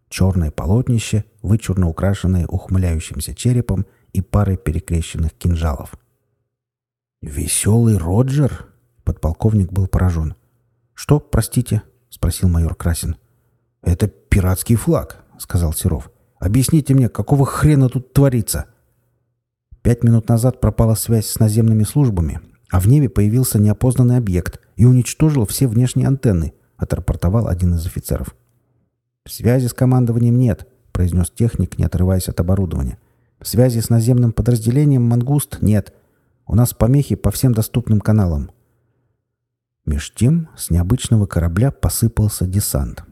Черное 0.07 0.49
полотнище, 0.49 1.25
вычурно 1.41 1.89
украшенное 1.89 2.47
ухмыляющимся 2.47 3.35
черепом 3.35 3.85
и 4.13 4.21
парой 4.21 4.55
перекрещенных 4.55 5.33
кинжалов. 5.33 5.95
«Веселый 7.21 7.97
Роджер?»— 7.97 8.67
подполковник 9.03 9.73
был 9.73 9.87
поражен. 9.87 10.35
«Что, 10.93 11.19
простите?»— 11.19 11.81
спросил 12.09 12.47
майор 12.47 12.75
Красин. 12.75 13.17
«Это 13.85 14.07
пиратский 14.07 14.75
флаг»,— 14.75 15.23
сказал 15.37 15.71
Серов. 15.71 16.11
«Объясните 16.39 16.93
мне, 16.93 17.07
какого 17.07 17.45
хрена 17.45 17.87
тут 17.87 18.13
творится?» 18.13 18.65
Пять 19.83 20.03
минут 20.03 20.27
назад 20.27 20.59
пропала 20.59 20.95
связь 20.95 21.27
с 21.27 21.39
наземными 21.39 21.83
службами, 21.83 22.41
а 22.71 22.79
в 22.79 22.87
небе 22.87 23.07
появился 23.07 23.59
неопознанный 23.59 24.17
объект 24.17 24.59
и 24.75 24.85
уничтожил 24.85 25.45
все 25.45 25.67
внешние 25.67 26.07
антенны, 26.07 26.53
отрапортовал 26.77 27.47
один 27.47 27.75
из 27.75 27.85
офицеров. 27.85 28.35
«Связи 29.27 29.67
с 29.67 29.73
командованием 29.73 30.39
нет»,— 30.39 30.67
произнес 30.91 31.29
техник, 31.29 31.77
не 31.77 31.85
отрываясь 31.85 32.27
от 32.27 32.39
оборудования. 32.39 32.97
«Связи 33.41 33.79
с 33.79 33.89
наземным 33.89 34.33
подразделением 34.33 35.03
«Мангуст» 35.03 35.61
нет. 35.61 35.93
У 36.47 36.55
нас 36.55 36.73
помехи 36.73 37.15
по 37.15 37.29
всем 37.29 37.53
доступным 37.53 38.01
каналам». 38.01 38.49
Меж 39.85 40.11
тем 40.15 40.49
с 40.57 40.71
необычного 40.71 41.27
корабля 41.27 41.69
посыпался 41.69 42.47
десант. 42.47 43.03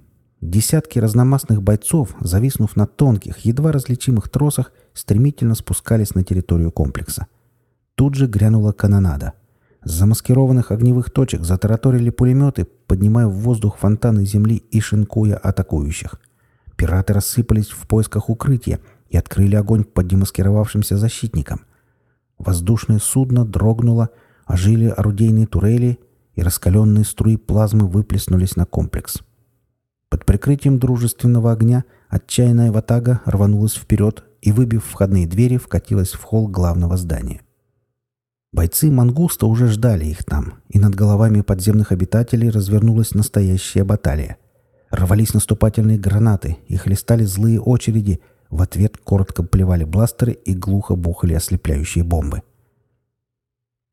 Десятки 0.46 1.00
разномастных 1.00 1.64
бойцов, 1.64 2.16
зависнув 2.20 2.76
на 2.76 2.86
тонких, 2.86 3.38
едва 3.46 3.72
различимых 3.72 4.28
тросах, 4.28 4.74
стремительно 4.94 5.56
спускались 5.56 6.16
на 6.16 6.24
территорию 6.26 6.70
комплекса. 6.70 7.28
Тут 7.96 8.16
же 8.16 8.28
грянула 8.28 8.74
канонада. 8.74 9.34
С 9.86 9.92
замаскированных 9.92 10.72
огневых 10.72 11.12
точек 11.12 11.44
затараторили 11.44 12.10
пулеметы, 12.10 12.68
поднимая 12.88 13.28
в 13.28 13.36
воздух 13.36 13.78
фонтаны 13.78 14.26
земли 14.26 14.58
и 14.70 14.82
шинкуя 14.82 15.38
атакующих. 15.38 16.20
Пираты 16.76 17.14
рассыпались 17.14 17.70
в 17.70 17.88
поисках 17.88 18.30
укрытия 18.30 18.82
и 19.10 19.16
открыли 19.16 19.56
огонь 19.56 19.86
по 19.86 20.04
демаскировавшимся 20.04 20.98
защитникам. 20.98 21.62
Воздушное 22.38 23.00
судно 23.00 23.46
дрогнуло, 23.46 24.10
ожили 24.46 24.88
орудийные 24.88 25.48
турели, 25.48 26.00
и 26.36 26.42
раскаленные 26.42 27.06
струи 27.06 27.38
плазмы 27.38 27.88
выплеснулись 27.88 28.58
на 28.58 28.66
комплекс. 28.66 29.22
Под 30.14 30.26
прикрытием 30.26 30.78
дружественного 30.78 31.52
огня 31.52 31.86
отчаянная 32.08 32.72
ватага 32.72 33.22
рванулась 33.26 33.74
вперед 33.74 34.24
и, 34.44 34.52
выбив 34.52 34.86
входные 34.86 35.26
двери, 35.26 35.58
вкатилась 35.58 36.12
в 36.12 36.22
холл 36.22 36.48
главного 36.48 36.98
здания. 36.98 37.42
Бойцы 38.52 38.92
«Мангуста» 38.92 39.48
уже 39.48 39.70
ждали 39.70 40.06
их 40.06 40.24
там, 40.24 40.60
и 40.70 40.78
над 40.78 40.94
головами 40.94 41.42
подземных 41.42 41.92
обитателей 41.92 42.52
развернулась 42.52 43.16
настоящая 43.16 43.84
баталия. 43.86 44.38
Рвались 44.92 45.34
наступательные 45.34 45.98
гранаты 45.98 46.58
и 46.68 46.78
хлестали 46.78 47.24
злые 47.24 47.60
очереди, 47.60 48.22
в 48.52 48.62
ответ 48.62 49.00
коротко 49.00 49.42
плевали 49.42 49.84
бластеры 49.84 50.34
и 50.34 50.54
глухо 50.54 50.96
бухали 50.96 51.34
ослепляющие 51.34 52.04
бомбы. 52.04 52.44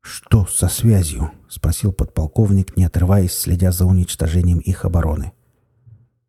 «Что 0.01 0.45
со 0.45 0.67
связью?»— 0.67 1.31
спросил 1.49 1.91
подполковник, 1.91 2.77
не 2.77 2.83
отрываясь, 2.83 3.33
следя 3.33 3.71
за 3.71 3.87
уничтожением 3.87 4.59
их 4.59 4.85
обороны. 4.85 5.31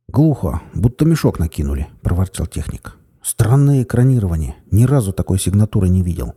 «Глухо, 0.08 0.60
будто 0.74 1.04
мешок 1.04 1.38
накинули»,— 1.38 1.88
проворчал 2.02 2.46
техник. 2.46 2.96
«Странное 3.22 3.82
экранирование. 3.82 4.56
Ни 4.70 4.84
разу 4.84 5.12
такой 5.12 5.38
сигнатуры 5.38 5.88
не 5.88 6.02
видел». 6.02 6.34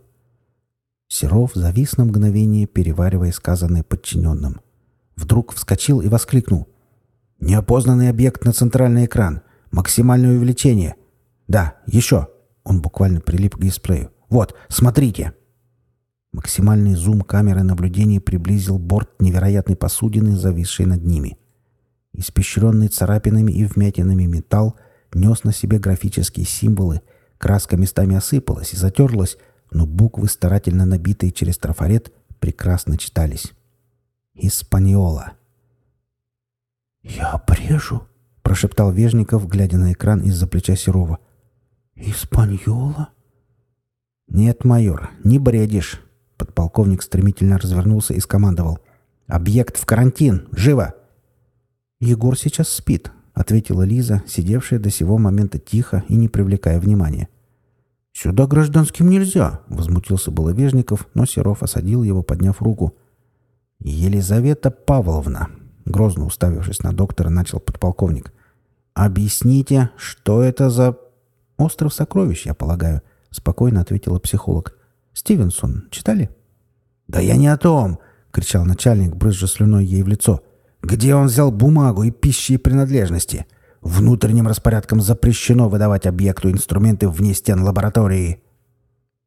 Серов 1.08 1.52
завис 1.54 1.96
на 1.96 2.04
мгновение, 2.04 2.66
переваривая 2.66 3.32
сказанное 3.32 3.82
подчиненным. 3.82 4.60
Вдруг 5.16 5.52
вскочил 5.52 6.00
и 6.00 6.08
воскликнул. 6.08 6.68
«Неопознанный 7.40 8.08
объект 8.08 8.44
на 8.44 8.52
центральный 8.52 9.04
экран. 9.04 9.42
Максимальное 9.70 10.36
увеличение. 10.36 10.96
Да, 11.48 11.76
еще». 11.86 12.28
Он 12.64 12.82
буквально 12.82 13.20
прилип 13.20 13.56
к 13.56 13.60
дисплею. 13.60 14.10
«Вот, 14.28 14.54
смотрите!» 14.68 15.34
Максимальный 16.32 16.94
зум 16.94 17.22
камеры 17.22 17.62
наблюдения 17.62 18.20
приблизил 18.20 18.78
борт 18.78 19.10
невероятной 19.20 19.76
посудины, 19.76 20.36
зависшей 20.36 20.84
над 20.84 21.04
ними. 21.04 21.38
Испещренный 22.16 22.88
царапинами 22.88 23.52
и 23.52 23.66
вмятинами 23.66 24.24
металл 24.24 24.76
нес 25.12 25.44
на 25.44 25.52
себе 25.52 25.78
графические 25.78 26.46
символы, 26.46 27.02
краска 27.36 27.76
местами 27.76 28.16
осыпалась 28.16 28.72
и 28.72 28.76
затерлась, 28.76 29.36
но 29.70 29.86
буквы, 29.86 30.28
старательно 30.28 30.86
набитые 30.86 31.30
через 31.30 31.58
трафарет, 31.58 32.12
прекрасно 32.40 32.96
читались. 32.96 33.52
«Испаньола». 34.34 35.34
«Я 37.02 37.32
обрежу»,— 37.32 38.06
прошептал 38.42 38.92
Вежников, 38.92 39.46
глядя 39.46 39.76
на 39.76 39.92
экран 39.92 40.22
из-за 40.22 40.46
плеча 40.46 40.74
Серова. 40.74 41.18
«Испаньола?» 41.94 43.10
«Нет, 44.26 44.64
майор, 44.64 45.10
не 45.22 45.38
бредишь». 45.38 46.00
Подполковник 46.38 47.02
стремительно 47.02 47.58
развернулся 47.58 48.14
и 48.14 48.20
скомандовал. 48.20 48.78
«Объект 49.26 49.76
в 49.78 49.84
карантин! 49.84 50.48
Живо!» 50.52 50.94
Егор 52.00 52.36
сейчас 52.36 52.68
спит. 52.68 53.10
ответила 53.32 53.82
Лиза, 53.82 54.22
сидевшая 54.26 54.78
до 54.78 54.90
сего 54.90 55.18
момента 55.18 55.58
тихо 55.58 56.04
и 56.08 56.16
не 56.16 56.28
привлекая 56.28 56.80
внимания. 56.80 57.28
«Сюда 58.12 58.46
гражданским 58.46 59.10
нельзя!»— 59.10 59.60
возмутился 59.68 60.30
было 60.30 60.50
Вежников, 60.50 61.06
но 61.12 61.26
Серов 61.26 61.62
осадил 61.62 62.02
его, 62.02 62.22
подняв 62.22 62.62
руку. 62.62 62.94
«Елизавета 63.78 64.70
Павловна!»— 64.70 65.50
грозно 65.84 66.24
уставившись 66.24 66.82
на 66.82 66.92
доктора, 66.92 67.28
начал 67.28 67.60
подполковник. 67.60 68.32
«Объясните, 68.94 69.90
что 69.98 70.42
это 70.42 70.70
за...» 70.70 70.96
«Остров 71.58 71.92
сокровищ, 71.92 72.46
я 72.46 72.54
полагаю»,— 72.54 73.02
спокойно 73.30 73.82
ответила 73.82 74.18
психолог. 74.18 74.78
«Стивенсон, 75.12 75.88
читали?» 75.90 76.30
«Да 77.08 77.20
я 77.20 77.36
не 77.36 77.48
о 77.48 77.56
том!»— 77.58 77.98
кричал 78.30 78.64
начальник, 78.64 79.14
брызжа 79.14 79.46
слюной 79.46 79.84
ей 79.84 80.02
в 80.02 80.08
лицо. 80.08 80.42
«Где 80.86 81.16
он 81.16 81.26
взял 81.26 81.50
бумагу 81.50 82.04
и 82.04 82.12
пищи 82.12 82.52
и 82.52 82.58
принадлежности? 82.58 83.46
Внутренним 83.80 84.46
распорядком 84.46 85.00
запрещено 85.00 85.68
выдавать 85.68 86.06
объекту 86.06 86.48
инструменты 86.48 87.08
вне 87.08 87.34
стен 87.34 87.64
лаборатории». 87.64 88.40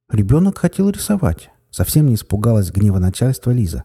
Ребенок 0.10 0.58
хотел 0.58 0.90
рисовать. 0.90 1.50
Совсем 1.70 2.06
не 2.06 2.16
испугалась 2.16 2.72
гнева 2.72 3.00
начальства 3.00 3.52
Лиза. 3.52 3.84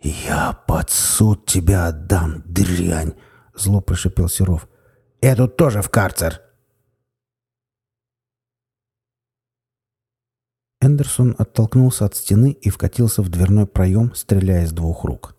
«Я 0.00 0.52
под 0.68 0.88
суд 0.90 1.46
тебя 1.46 1.88
отдам, 1.88 2.44
дрянь!»— 2.46 3.14
зло 3.56 3.80
прошипел 3.80 4.28
Серов. 4.28 4.68
«Эту 5.20 5.48
тоже 5.48 5.82
в 5.82 5.90
карцер!» 5.90 6.42
Эндерсон 10.80 11.34
оттолкнулся 11.36 12.04
от 12.04 12.14
стены 12.14 12.52
и 12.52 12.70
вкатился 12.70 13.20
в 13.20 13.30
дверной 13.30 13.66
проем, 13.66 14.14
стреляя 14.14 14.62
из 14.62 14.70
двух 14.70 15.02
рук. 15.02 15.34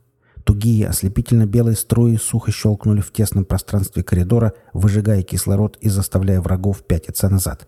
Тугие, 0.53 0.87
ослепительно-белые 0.87 1.75
струи 1.75 2.15
сухо 2.15 2.51
щелкнули 2.51 3.01
в 3.01 3.11
тесном 3.11 3.43
пространстве 3.43 4.03
коридора, 4.03 4.53
выжигая 4.71 5.23
кислород 5.23 5.79
и 5.81 5.89
заставляя 5.89 6.41
врагов 6.41 6.83
пятиться 6.83 7.27
назад. 7.27 7.67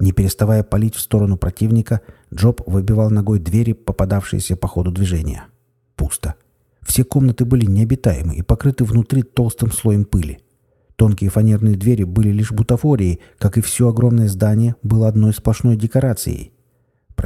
Не 0.00 0.10
переставая 0.10 0.64
палить 0.64 0.96
в 0.96 1.00
сторону 1.00 1.36
противника, 1.36 2.00
Джоб 2.34 2.62
выбивал 2.66 3.10
ногой 3.10 3.38
двери, 3.38 3.74
попадавшиеся 3.74 4.56
по 4.56 4.66
ходу 4.66 4.90
движения. 4.90 5.44
Пусто. 5.94 6.34
Все 6.82 7.04
комнаты 7.04 7.44
были 7.44 7.64
необитаемы 7.64 8.34
и 8.34 8.42
покрыты 8.42 8.82
внутри 8.82 9.22
толстым 9.22 9.70
слоем 9.70 10.04
пыли. 10.04 10.40
Тонкие 10.96 11.30
фанерные 11.30 11.76
двери 11.76 12.02
были 12.02 12.30
лишь 12.30 12.50
бутафорией, 12.50 13.20
как 13.38 13.56
и 13.56 13.60
все 13.60 13.88
огромное 13.88 14.26
здание 14.26 14.74
было 14.82 15.06
одной 15.06 15.32
сплошной 15.32 15.76
декорацией. 15.76 16.50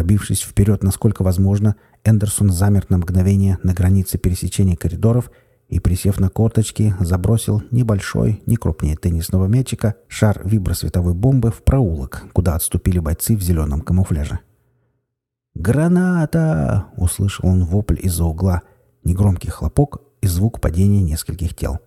Пробившись 0.00 0.40
вперед 0.40 0.82
насколько 0.82 1.22
возможно, 1.22 1.76
Эндерсон 2.04 2.50
замер 2.50 2.86
на 2.88 2.96
мгновение 2.96 3.58
на 3.62 3.74
границе 3.74 4.16
пересечения 4.16 4.74
коридоров 4.74 5.30
и, 5.68 5.78
присев 5.78 6.18
на 6.18 6.30
корточки, 6.30 6.94
забросил 7.00 7.62
небольшой, 7.70 8.42
не 8.46 8.56
крупнее 8.56 8.96
теннисного 8.96 9.44
мячика, 9.44 9.96
шар 10.08 10.40
вибросветовой 10.42 11.12
бомбы 11.12 11.50
в 11.50 11.62
проулок, 11.62 12.24
куда 12.32 12.54
отступили 12.54 12.98
бойцы 12.98 13.36
в 13.36 13.42
зеленом 13.42 13.82
камуфляже. 13.82 14.40
«Граната!»— 15.54 16.86
услышал 16.96 17.46
он 17.46 17.66
вопль 17.66 17.98
из-за 18.00 18.24
угла, 18.24 18.62
негромкий 19.04 19.50
хлопок 19.50 20.00
и 20.22 20.26
звук 20.26 20.62
падения 20.62 21.02
нескольких 21.02 21.54
тел. 21.54 21.78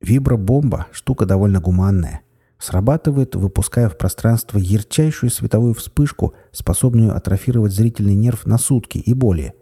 Вибробомба— 0.00 0.86
штука 0.92 1.26
довольно 1.26 1.58
гуманная. 1.58 2.20
Срабатывает, 2.58 3.34
выпуская 3.34 3.88
в 3.88 3.98
пространство 3.98 4.58
ярчайшую 4.58 5.30
световую 5.30 5.74
вспышку, 5.74 6.34
способную 6.52 7.14
атрофировать 7.14 7.72
зрительный 7.72 8.14
нерв 8.14 8.46
на 8.46 8.58
сутки 8.58 8.98
и 8.98 9.12
более. 9.12 9.54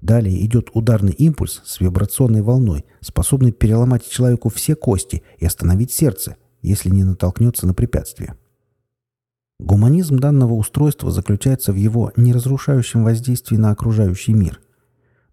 Далее 0.00 0.44
идет 0.44 0.68
ударный 0.74 1.12
импульс 1.12 1.62
с 1.64 1.80
вибрационной 1.80 2.42
волной, 2.42 2.84
способный 3.00 3.52
переломать 3.52 4.08
человеку 4.08 4.48
все 4.50 4.74
кости 4.74 5.22
и 5.38 5.46
остановить 5.46 5.92
сердце, 5.92 6.36
если 6.60 6.90
не 6.90 7.04
натолкнется 7.04 7.66
на 7.66 7.72
препятствие. 7.72 8.34
Гуманизм 9.58 10.18
данного 10.18 10.54
устройства 10.54 11.10
заключается 11.10 11.72
в 11.72 11.76
его 11.76 12.12
неразрушающем 12.16 13.04
воздействии 13.04 13.56
на 13.56 13.70
окружающий 13.70 14.34
мир– 14.34 14.60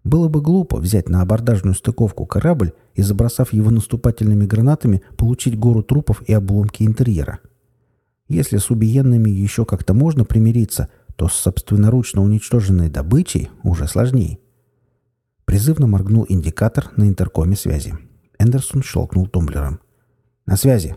было 0.04 0.28
бы 0.28 0.40
глупо 0.40 0.78
взять 0.78 1.08
на 1.08 1.20
абордажную 1.22 1.74
стыковку 1.74 2.26
корабль 2.26 2.72
и, 2.94 3.02
забросав 3.02 3.52
его 3.52 3.70
наступательными 3.70 4.46
гранатами, 4.46 5.02
получить 5.16 5.58
гору 5.58 5.82
трупов 5.82 6.22
и 6.26 6.32
обломки 6.32 6.82
интерьера. 6.84 7.40
Если 8.28 8.56
с 8.58 8.70
убиенными 8.70 9.28
еще 9.28 9.64
как-то 9.64 9.92
можно 9.92 10.24
примириться, 10.24 10.88
то 11.16 11.28
с 11.28 11.34
собственноручно 11.34 12.22
уничтоженной 12.22 12.88
добычей 12.88 13.50
уже 13.62 13.86
сложнее. 13.86 14.38
Призывно 15.44 15.86
моргнул 15.86 16.24
индикатор 16.28 16.90
на 16.96 17.08
интеркоме 17.08 17.56
связи. 17.56 17.94
Эндерсон 18.38 18.82
щелкнул 18.82 19.26
тумблером. 19.26 19.80
«На 20.46 20.56
связи!» 20.56 20.96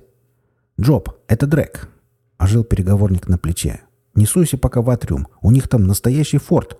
«Джоб, 0.79 1.09
это 1.27 1.45
Дрэк!» 1.45 1.89
Ожил 2.37 2.63
переговорник 2.63 3.27
на 3.27 3.37
плече. 3.37 3.81
«Не 4.15 4.27
пока 4.57 4.81
в 4.81 4.89
атриум. 4.89 5.27
У 5.41 5.51
них 5.51 5.67
там 5.67 5.85
настоящий 5.85 6.37
форт!» 6.37 6.77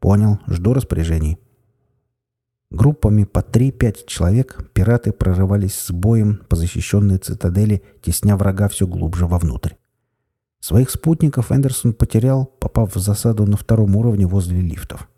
«Понял. 0.00 0.40
Жду 0.46 0.74
распоряжений». 0.74 1.38
Группами 2.74 3.22
по 3.22 3.38
3-5 3.38 3.98
человек 4.08 4.68
пираты 4.72 5.12
прорывались 5.12 5.78
с 5.78 5.92
боем 5.92 6.40
по 6.48 6.56
защищенной 6.56 7.18
цитадели, 7.18 7.84
тесня 8.02 8.36
врага 8.36 8.68
все 8.68 8.88
глубже 8.88 9.28
вовнутрь. 9.28 9.74
Своих 10.58 10.90
спутников 10.90 11.52
Эндерсон 11.52 11.92
потерял, 11.92 12.46
попав 12.46 12.96
в 12.96 12.98
засаду 12.98 13.46
на 13.46 13.56
втором 13.56 13.94
уровне 13.94 14.26
возле 14.26 14.60
лифтов. 14.60 15.08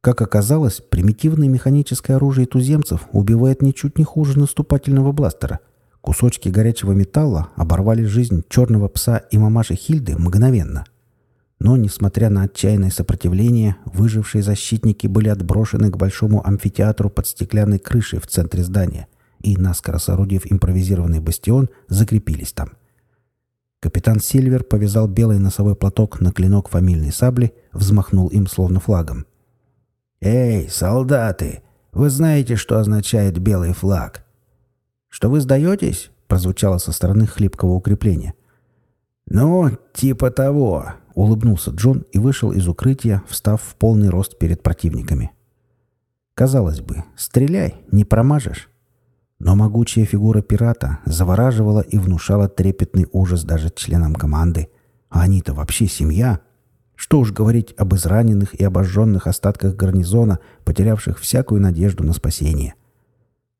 Как 0.00 0.22
оказалось, 0.22 0.80
примитивное 0.80 1.48
механическое 1.48 2.14
оружие 2.14 2.46
туземцев 2.46 3.08
убивает 3.10 3.60
ничуть 3.60 3.98
не 3.98 4.04
хуже 4.04 4.38
наступательного 4.38 5.10
бластера. 5.10 5.58
Кусочки 6.02 6.48
горячего 6.48 6.92
металла 6.92 7.48
оборвали 7.56 8.04
жизнь 8.04 8.44
черного 8.48 8.86
пса 8.86 9.16
и 9.16 9.36
мамаши 9.36 9.74
Хильды 9.74 10.16
мгновенно– 10.16 10.84
но, 11.60 11.76
несмотря 11.76 12.30
на 12.30 12.42
отчаянное 12.44 12.90
сопротивление, 12.90 13.76
выжившие 13.84 14.42
защитники 14.42 15.06
были 15.06 15.28
отброшены 15.28 15.90
к 15.90 15.96
большому 15.96 16.44
амфитеатру 16.44 17.10
под 17.10 17.26
стеклянной 17.26 17.78
крышей 17.78 18.18
в 18.18 18.26
центре 18.26 18.64
здания 18.64 19.06
и, 19.42 19.56
наскоро 19.56 19.98
соорудив 19.98 20.50
импровизированный 20.50 21.20
бастион, 21.20 21.68
закрепились 21.88 22.52
там. 22.52 22.70
Капитан 23.80 24.20
Сильвер 24.20 24.64
повязал 24.64 25.06
белый 25.06 25.38
носовой 25.38 25.74
платок 25.74 26.20
на 26.20 26.32
клинок 26.32 26.70
фамильной 26.70 27.12
сабли, 27.12 27.54
взмахнул 27.72 28.28
им 28.28 28.46
словно 28.46 28.80
флагом. 28.80 29.26
«Эй, 30.20 30.68
солдаты! 30.68 31.62
Вы 31.92 32.10
знаете, 32.10 32.56
что 32.56 32.78
означает 32.78 33.38
белый 33.38 33.72
флаг?» 33.72 34.24
«Что 35.08 35.30
вы 35.30 35.40
сдаетесь?»— 35.40 36.10
прозвучало 36.28 36.78
со 36.78 36.92
стороны 36.92 37.26
хлипкого 37.26 37.72
укрепления. 37.72 38.34
«Ну, 39.26 39.70
типа 39.94 40.30
того»,— 40.30 40.92
улыбнулся 41.20 41.70
Джон 41.70 42.06
и 42.12 42.18
вышел 42.18 42.50
из 42.50 42.66
укрытия, 42.66 43.22
встав 43.28 43.60
в 43.60 43.74
полный 43.76 44.08
рост 44.08 44.38
перед 44.38 44.62
противниками. 44.62 45.32
Казалось 46.34 46.80
бы, 46.80 47.04
стреляй, 47.14 47.74
не 47.92 48.06
промажешь. 48.06 48.70
Но 49.38 49.54
могучая 49.54 50.06
фигура 50.06 50.40
пирата 50.40 51.00
завораживала 51.04 51.80
и 51.80 51.98
внушала 51.98 52.48
трепетный 52.48 53.06
ужас 53.12 53.44
даже 53.44 53.70
членам 53.74 54.14
команды. 54.14 54.70
А 55.10 55.20
они-то 55.20 55.52
вообще 55.52 55.86
семья. 55.86 56.40
Что 56.94 57.18
уж 57.18 57.32
говорить 57.32 57.74
об 57.76 57.94
израненных 57.94 58.54
и 58.54 58.64
обожженных 58.64 59.26
остатках 59.26 59.76
гарнизона, 59.76 60.38
потерявших 60.64 61.18
всякую 61.18 61.60
надежду 61.60 62.02
на 62.02 62.14
спасение. 62.14 62.74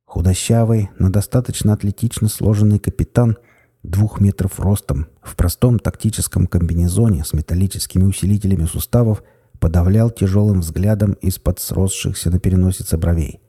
Худощавый, 0.06 0.90
но 0.98 1.10
достаточно 1.10 1.74
атлетично 1.74 2.28
сложенный 2.28 2.78
капитан— 2.78 3.36
двух 3.82 4.20
метров 4.20 4.60
ростом, 4.60 5.06
в 5.22 5.36
простом 5.36 5.78
тактическом 5.78 6.46
комбинезоне 6.46 7.24
с 7.24 7.32
металлическими 7.32 8.04
усилителями 8.04 8.64
суставов, 8.64 9.22
подавлял 9.58 10.10
тяжелым 10.10 10.60
взглядом 10.60 11.12
из-под 11.14 11.60
сросшихся 11.60 12.30
на 12.30 12.38
переносице 12.38 12.96
бровей. 12.96 13.40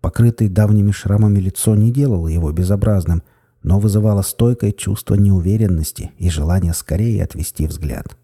Покрытый 0.00 0.48
давними 0.48 0.90
шрамами 0.90 1.38
лицо 1.38 1.74
не 1.74 1.90
делало 1.90 2.28
его 2.28 2.52
безобразным, 2.52 3.22
но 3.62 3.80
вызывало 3.80 4.22
стойкое 4.22 4.72
чувство 4.72 5.14
неуверенности 5.14 6.12
и 6.18 6.30
желание 6.30 6.74
скорее 6.74 7.24
отвести 7.24 7.66
взгляд. 7.66 8.16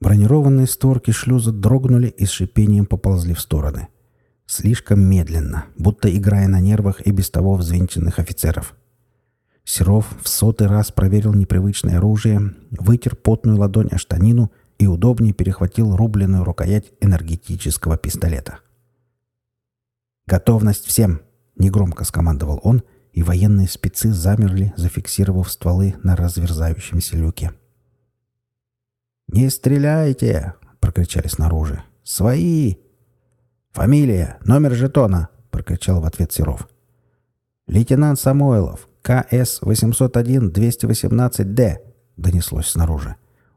Бронированные 0.00 0.66
створки 0.66 1.12
шлюза 1.12 1.52
дрогнули 1.52 2.08
и 2.08 2.26
с 2.26 2.30
шипением 2.30 2.84
поползли 2.84 3.32
в 3.32 3.40
стороны. 3.40 3.88
Слишком 4.46 5.00
медленно, 5.00 5.66
будто 5.76 6.14
играя 6.14 6.48
на 6.48 6.60
нервах 6.60 7.00
и 7.06 7.10
без 7.10 7.30
того 7.30 7.54
взвинченных 7.54 8.18
офицеров. 8.18 8.74
Серов 9.64 10.06
в 10.22 10.28
сотый 10.28 10.66
раз 10.66 10.92
проверил 10.92 11.32
непривычное 11.32 11.96
оружие, 11.96 12.54
вытер 12.70 13.16
потную 13.16 13.58
ладонь 13.58 13.88
о 13.90 13.98
штанину 13.98 14.52
и 14.78 14.86
удобнее 14.86 15.32
перехватил 15.32 15.96
рубленную 15.96 16.44
рукоять 16.44 16.92
энергетического 17.00 17.96
пистолета. 17.96 18.58
«Готовность 20.26 20.86
всем!»— 20.86 21.22
негромко 21.56 22.04
скомандовал 22.04 22.60
он, 22.62 22.82
и 23.12 23.22
военные 23.22 23.68
спецы 23.68 24.12
замерли, 24.12 24.74
зафиксировав 24.76 25.50
стволы 25.50 25.94
на 26.02 26.16
разверзающемся 26.16 27.16
люке. 27.16 27.52
«Не 29.28 29.48
стреляйте!»— 29.48 30.54
прокричали 30.80 31.28
снаружи. 31.28 31.82
«Свои!» 32.02 32.76
«Фамилия, 33.74 34.38
номер 34.44 34.74
жетона»,— 34.74 35.28
прокричал 35.50 36.00
в 36.00 36.04
ответ 36.04 36.32
Серов. 36.32 36.68
«Лейтенант 37.66 38.20
Самойлов, 38.20 38.88
КС-801-218-Д»,— 39.02 41.80
донеслось 42.16 42.68
снаружи. 42.68 43.16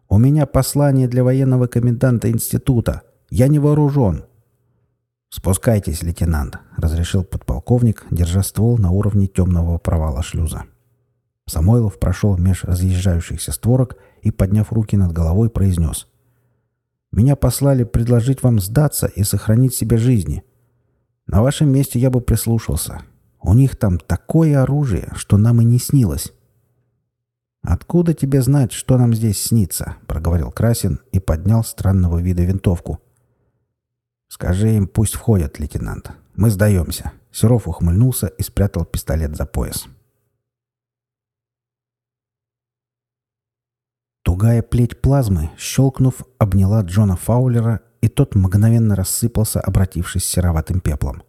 «У 0.10 0.18
меня 0.18 0.48
послание 0.48 1.08
для 1.08 1.24
военного 1.24 1.68
коменданта 1.68 2.32
института. 2.32 3.04
Я 3.30 3.48
не 3.48 3.60
вооружен». 3.60 4.24
«Спускайтесь, 5.30 6.02
лейтенант»,— 6.02 6.58
разрешил 6.78 7.24
подполковник, 7.24 8.08
держа 8.10 8.42
ствол 8.42 8.80
на 8.80 8.90
уровне 8.90 9.28
темного 9.28 9.78
провала 9.78 10.24
шлюза. 10.24 10.64
Самойлов 11.46 12.00
прошел 12.00 12.38
меж 12.38 12.64
разъезжающихся 12.64 13.52
створок 13.52 13.98
и, 14.24 14.32
подняв 14.32 14.74
руки 14.74 14.98
над 14.98 15.12
головой, 15.12 15.52
произнес. 15.52 16.08
«Меня 17.18 17.36
послали 17.36 17.84
предложить 17.84 18.44
вам 18.44 18.60
сдаться 18.60 19.08
и 19.08 19.24
сохранить 19.24 19.74
себе 19.74 19.98
жизни. 19.98 20.44
На 21.26 21.42
вашем 21.42 21.68
месте 21.70 21.98
я 21.98 22.12
бы 22.12 22.22
прислушался. 22.22 23.02
У 23.42 23.56
них 23.56 23.76
там 23.76 23.98
такое 23.98 24.62
оружие, 24.62 25.12
что 25.16 25.38
нам 25.38 25.60
и 25.60 25.66
не 25.66 25.80
снилось». 25.80 26.32
«Откуда 27.64 28.14
тебе 28.14 28.44
знать, 28.44 28.72
что 28.72 29.00
нам 29.00 29.16
здесь 29.16 29.44
снится?»— 29.44 29.96
проговорил 30.08 30.52
Красин 30.52 31.00
и 31.12 31.20
поднял 31.20 31.64
странного 31.64 32.20
вида 32.20 32.44
винтовку. 32.44 33.00
«Скажи 34.28 34.76
им, 34.76 34.88
пусть 34.88 35.16
входят, 35.16 35.58
лейтенант. 35.58 36.12
Мы 36.36 36.52
сдаемся». 36.52 37.14
Серов 37.32 37.68
ухмыльнулся 37.68 38.28
и 38.28 38.44
спрятал 38.44 38.86
пистолет 38.86 39.36
за 39.36 39.48
пояс. 39.48 39.88
Тугая 44.28 44.62
плеть 44.62 45.00
плазмы, 45.00 45.52
щелкнув, 45.58 46.26
обняла 46.38 46.82
Джона 46.82 47.16
Фаулера, 47.16 47.80
и 48.02 48.10
тот 48.10 48.36
мгновенно 48.36 48.94
рассыпался, 48.94 49.62
обратившись 49.62 50.26
сероватым 50.26 50.82
пеплом. 50.82 51.24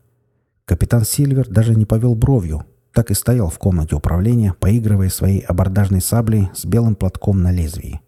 Капитан 0.65 1.05
Сильвер 1.05 1.49
даже 1.49 1.77
не 1.77 1.87
повел 1.87 2.17
бровью, 2.17 2.65
так 2.93 3.13
и 3.13 3.15
стоял 3.15 3.51
в 3.51 3.59
комнате 3.59 3.95
управления, 3.95 4.53
поигрывая 4.53 5.11
своей 5.11 5.39
абордажной 5.39 6.01
саблей 6.01 6.51
с 6.57 6.65
белым 6.65 6.97
платком 6.97 7.41
на 7.41 7.53
лезвии. 7.53 8.01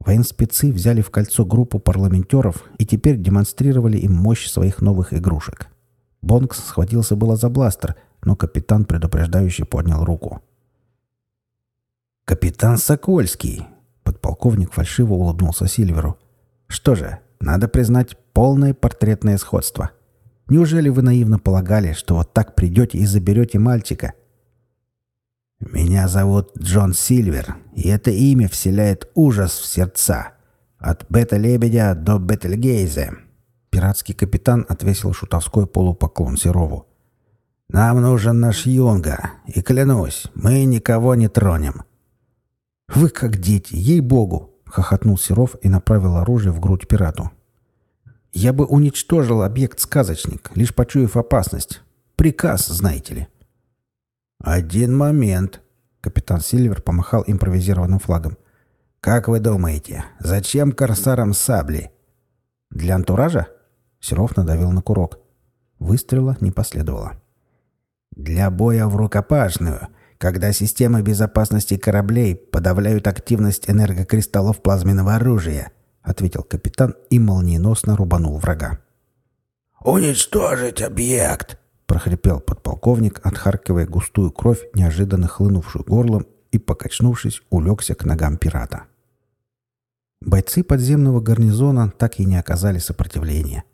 Военспецы 0.00 0.72
взяли 0.72 1.02
в 1.02 1.10
кольцо 1.10 1.44
группу 1.44 1.78
парламентеров 1.78 2.64
и 2.78 2.86
теперь 2.86 3.16
демонстрировали 3.16 3.96
им 3.96 4.14
мощь 4.14 4.48
своих 4.48 4.80
новых 4.80 5.14
игрушек. 5.14 5.68
Бонкс 6.20 6.58
схватился 6.58 7.14
было 7.14 7.36
за 7.36 7.48
бластер, 7.48 7.94
но 8.24 8.34
капитан 8.34 8.86
предупреждающе 8.86 9.66
поднял 9.66 10.04
руку. 10.04 10.42
«Капитан 12.24 12.76
Сокольский!» 12.76 13.69
Подполковник 14.10 14.72
фальшиво 14.72 15.14
улыбнулся 15.14 15.68
Сильверу. 15.68 16.18
«Что 16.66 16.96
же, 16.96 17.20
надо 17.38 17.68
признать 17.68 18.16
полное 18.32 18.74
портретное 18.74 19.38
сходство. 19.38 19.90
Неужели 20.48 20.88
вы 20.88 21.02
наивно 21.02 21.38
полагали, 21.38 21.92
что 21.92 22.16
вот 22.16 22.32
так 22.32 22.56
придете 22.56 22.98
и 22.98 23.06
заберете 23.06 23.60
мальчика?» 23.60 24.14
«Меня 25.60 26.08
зовут 26.08 26.50
Джон 26.58 26.92
Сильвер, 26.92 27.54
и 27.72 27.88
это 27.88 28.10
имя 28.10 28.48
вселяет 28.48 29.08
ужас 29.14 29.52
в 29.52 29.66
сердца. 29.66 30.32
От 30.78 31.06
Бета-Лебедя 31.08 31.94
до 31.94 32.18
Бетельгейзе». 32.18 33.12
Пиратский 33.70 34.14
капитан 34.14 34.66
отвесил 34.68 35.12
шутовской 35.12 35.68
полупоклон 35.68 36.36
Серову. 36.36 36.88
«Нам 37.68 38.02
нужен 38.02 38.40
наш 38.40 38.66
Юнга, 38.66 39.30
и 39.46 39.62
клянусь, 39.62 40.24
мы 40.34 40.64
никого 40.64 41.14
не 41.14 41.28
тронем». 41.28 41.84
«Вы 42.94 43.08
как 43.08 43.38
дети, 43.38 43.74
ей-богу!»— 43.76 44.50
хохотнул 44.64 45.16
Серов 45.16 45.54
и 45.62 45.68
направил 45.68 46.16
оружие 46.16 46.52
в 46.52 46.60
грудь 46.60 46.88
пирату. 46.88 47.30
«Я 48.32 48.52
бы 48.52 48.64
уничтожил 48.64 49.42
объект-сказочник, 49.42 50.50
лишь 50.56 50.74
почуяв 50.74 51.16
опасность. 51.16 51.82
Приказ, 52.16 52.66
знаете 52.66 53.14
ли». 53.14 53.28
«Один 54.42 54.96
момент»,— 54.96 55.60
капитан 56.00 56.40
Сильвер 56.40 56.82
помахал 56.82 57.22
импровизированным 57.26 58.00
флагом. 58.00 58.36
«Как 59.00 59.28
вы 59.28 59.38
думаете, 59.38 60.04
зачем 60.18 60.72
корсарам 60.72 61.32
сабли?» 61.32 61.92
«Для 62.70 62.96
антуража?» 62.96 63.48
Серов 64.00 64.36
надавил 64.36 64.72
на 64.72 64.82
курок. 64.82 65.18
Выстрела 65.78 66.36
не 66.40 66.50
последовало. 66.50 67.20
«Для 68.16 68.50
боя 68.50 68.86
в 68.86 68.96
рукопашную, 68.96 69.88
когда 70.20 70.52
системы 70.52 71.00
безопасности 71.00 71.78
кораблей 71.78 72.36
подавляют 72.36 73.06
активность 73.06 73.70
энергокристаллов 73.70 74.60
плазменного 74.60 75.14
оружия», 75.14 75.72
ответил 76.02 76.42
капитан 76.42 76.94
и 77.08 77.18
молниеносно 77.18 77.96
рубанул 77.96 78.38
врага. 78.38 78.80
«Уничтожить 79.82 80.82
объект!» 80.82 81.58
прохрипел 81.86 82.38
подполковник, 82.38 83.20
отхаркивая 83.24 83.86
густую 83.86 84.30
кровь, 84.30 84.60
неожиданно 84.74 85.26
хлынувшую 85.26 85.84
горлом, 85.86 86.26
и, 86.52 86.58
покачнувшись, 86.58 87.40
улегся 87.48 87.94
к 87.94 88.04
ногам 88.04 88.36
пирата. 88.36 88.84
Бойцы 90.20 90.62
подземного 90.62 91.20
гарнизона 91.20 91.90
так 91.96 92.20
и 92.20 92.26
не 92.26 92.36
оказали 92.36 92.78
сопротивления. 92.78 93.64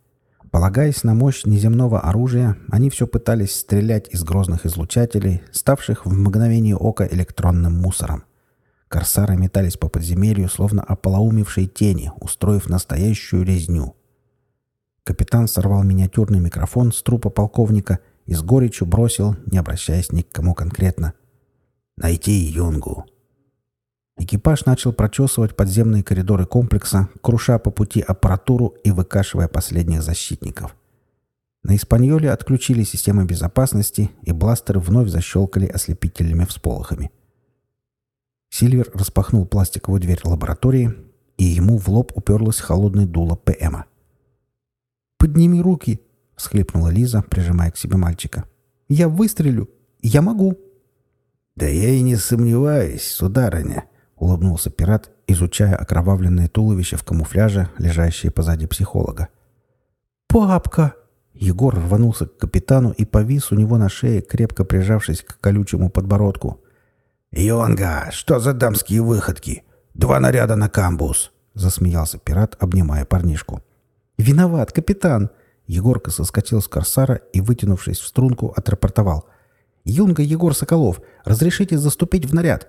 Полагаясь 0.57 1.05
на 1.05 1.13
мощь 1.13 1.45
неземного 1.45 2.01
оружия, 2.01 2.57
они 2.71 2.89
все 2.89 3.07
пытались 3.07 3.55
стрелять 3.55 4.09
из 4.09 4.25
грозных 4.25 4.65
излучателей, 4.65 5.43
ставших 5.53 6.07
в 6.07 6.15
мгновение 6.15 6.75
ока 6.75 7.07
электронным 7.07 7.75
мусором. 7.75 8.25
Корсары 8.89 9.37
метались 9.37 9.77
по 9.77 9.91
подземелью, 9.91 10.49
словно 10.49 10.83
ополоумевшие 10.83 11.67
тени, 11.67 12.11
устроив 12.21 12.71
настоящую 12.71 13.45
резню– 13.45 13.95
Капитан 15.05 15.47
сорвал 15.47 15.85
миниатюрный 15.85 16.41
микрофон 16.41 16.91
с 16.91 17.01
трупа 17.01 17.29
полковника 17.31 18.01
и 18.25 18.35
с 18.35 18.43
горечью 18.43 18.89
бросил, 18.89 19.37
не 19.47 19.59
обращаясь 19.59 20.11
ни 20.11 20.23
к 20.23 20.33
кому 20.33 20.53
конкретно. 20.53 21.13
«Найти 21.97 22.33
Юнгу». 22.33 23.05
Экипаж 24.19 24.65
начал 24.65 24.93
прочесывать 24.93 25.55
подземные 25.55 26.03
коридоры 26.03 26.47
комплекса, 26.47 27.09
круша 27.21 27.59
по 27.59 27.71
пути 27.71 28.01
аппаратуру 28.01 28.75
и 28.83 28.91
выкашивая 28.91 29.47
последних 29.47 30.03
защитников. 30.03 30.75
На 31.63 31.77
Испаньоле 31.77 32.31
отключили 32.31 32.83
системы 32.85 33.27
безопасности, 33.27 34.11
и 34.23 34.33
бластеры 34.33 34.81
вновь 34.81 35.09
защелкали 35.09 35.67
ослепительными 35.67 36.45
всполохами. 36.45 37.11
Сильвер 38.51 38.91
распахнул 38.95 39.45
пластиковую 39.47 40.01
дверь 40.01 40.21
лаборатории, 40.25 40.95
и 41.37 41.45
ему 41.45 41.77
в 41.77 41.89
лоб 41.89 42.13
уперлось 42.15 42.61
холодное 42.61 43.05
дуло 43.05 43.35
ПМа. 43.35 43.85
«Подними 45.19 45.61
руки!»— 45.61 46.01
всхлипнула 46.37 46.89
Лиза, 46.89 47.23
прижимая 47.23 47.71
к 47.71 47.77
себе 47.77 47.97
мальчика. 47.97 48.45
«Я 48.89 49.09
выстрелю! 49.09 49.69
Я 50.01 50.23
могу!» 50.23 50.57
«Да 51.57 51.67
я 51.67 51.91
и 51.91 52.01
не 52.01 52.17
сомневаюсь, 52.17 53.11
сударыня!»— 53.11 53.85
улыбнулся 54.17 54.71
пират, 54.71 55.11
изучая 55.27 55.77
окровавленное 55.77 56.49
туловище 56.49 56.97
в 56.97 57.05
камуфляже, 57.05 57.71
лежащее 57.79 58.33
позади 58.33 58.67
психолога. 58.67 59.29
«Папка!» 60.29 60.95
Егор 61.35 61.75
рванулся 61.75 62.27
к 62.27 62.39
капитану 62.39 62.93
и 62.93 63.05
повис 63.05 63.53
у 63.53 63.57
него 63.57 63.77
на 63.77 63.89
шее, 63.89 64.23
крепко 64.23 64.65
прижавшись 64.65 65.23
к 65.23 65.39
колючему 65.41 65.91
подбородку. 65.91 66.63
«Йонга, 67.31 68.09
что 68.11 68.39
за 68.39 68.55
дамские 68.55 69.03
выходки? 69.03 69.65
Два 69.95 70.19
наряда 70.19 70.57
на 70.57 70.71
камбус!»— 70.71 71.33
засмеялся 71.55 72.19
пират, 72.19 72.57
обнимая 72.59 73.05
парнишку. 73.05 73.63
«Виноват, 74.17 74.73
капитан!» 74.73 75.31
Егорка 75.67 76.11
соскочил 76.11 76.63
с 76.63 76.69
корсара 76.69 77.17
и, 77.33 77.41
вытянувшись 77.41 77.99
в 77.99 78.07
струнку, 78.07 78.55
отрапортовал. 78.57 79.27
«Юнга 79.85 80.23
Егор 80.23 80.55
Соколов, 80.55 81.01
разрешите 81.25 81.77
заступить 81.77 82.25
в 82.25 82.35
наряд?» 82.35 82.69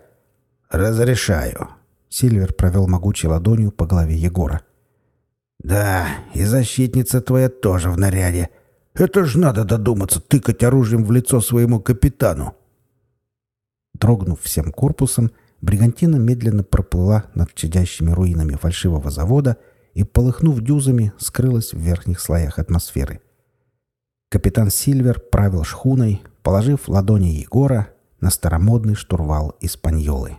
«Разрешаю!» 0.70 1.70
Сильвер 2.10 2.54
провел 2.54 2.88
могучей 2.88 3.30
ладонью 3.30 3.72
по 3.72 3.86
голове 3.86 4.16
Егора. 4.16 4.62
«Да, 5.60 6.08
и 6.34 6.44
защитница 6.44 7.22
твоя 7.22 7.50
тоже 7.50 7.90
в 7.90 7.98
наряде. 7.98 8.50
Это 8.94 9.26
ж 9.26 9.36
надо 9.36 9.64
додуматься 9.64 10.20
тыкать 10.20 10.64
оружием 10.64 11.06
в 11.06 11.12
лицо 11.12 11.42
своему 11.42 11.80
капитану!» 11.80 12.56
Дрогнув 13.94 14.42
всем 14.42 14.72
корпусом, 14.72 15.32
бригантина 15.62 16.18
медленно 16.18 16.64
проплыла 16.64 17.26
над 17.34 17.54
чадящими 17.54 18.12
руинами 18.12 18.56
фальшивого 18.56 19.10
завода 19.10 19.58
и, 19.94 20.04
полыхнув 20.04 20.62
дюзами, 20.62 21.14
скрылась 21.18 21.74
в 21.74 21.80
верхних 21.80 22.20
слоях 22.20 22.60
атмосферы. 22.60 23.22
Капитан 24.30 24.70
Сильвер 24.70 25.20
правил 25.20 25.64
шхуной, 25.64 26.22
положив 26.44 26.90
ладони 26.90 27.28
Егора 27.28 27.88
на 28.20 28.30
старомодный 28.30 28.96
штурвал 28.96 29.56
Испаньолы. 29.62 30.38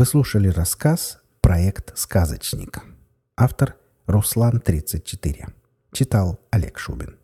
Вы 0.00 0.06
слушали 0.06 0.48
рассказ 0.48 1.20
«Проект 1.42 1.92
«Сказочник». 1.94 2.82
Автор 3.36 3.76
Руслан 4.06 4.58
34. 4.58 5.48
Читал 5.92 6.40
Олег 6.50 6.78
Шубин. 6.78 7.19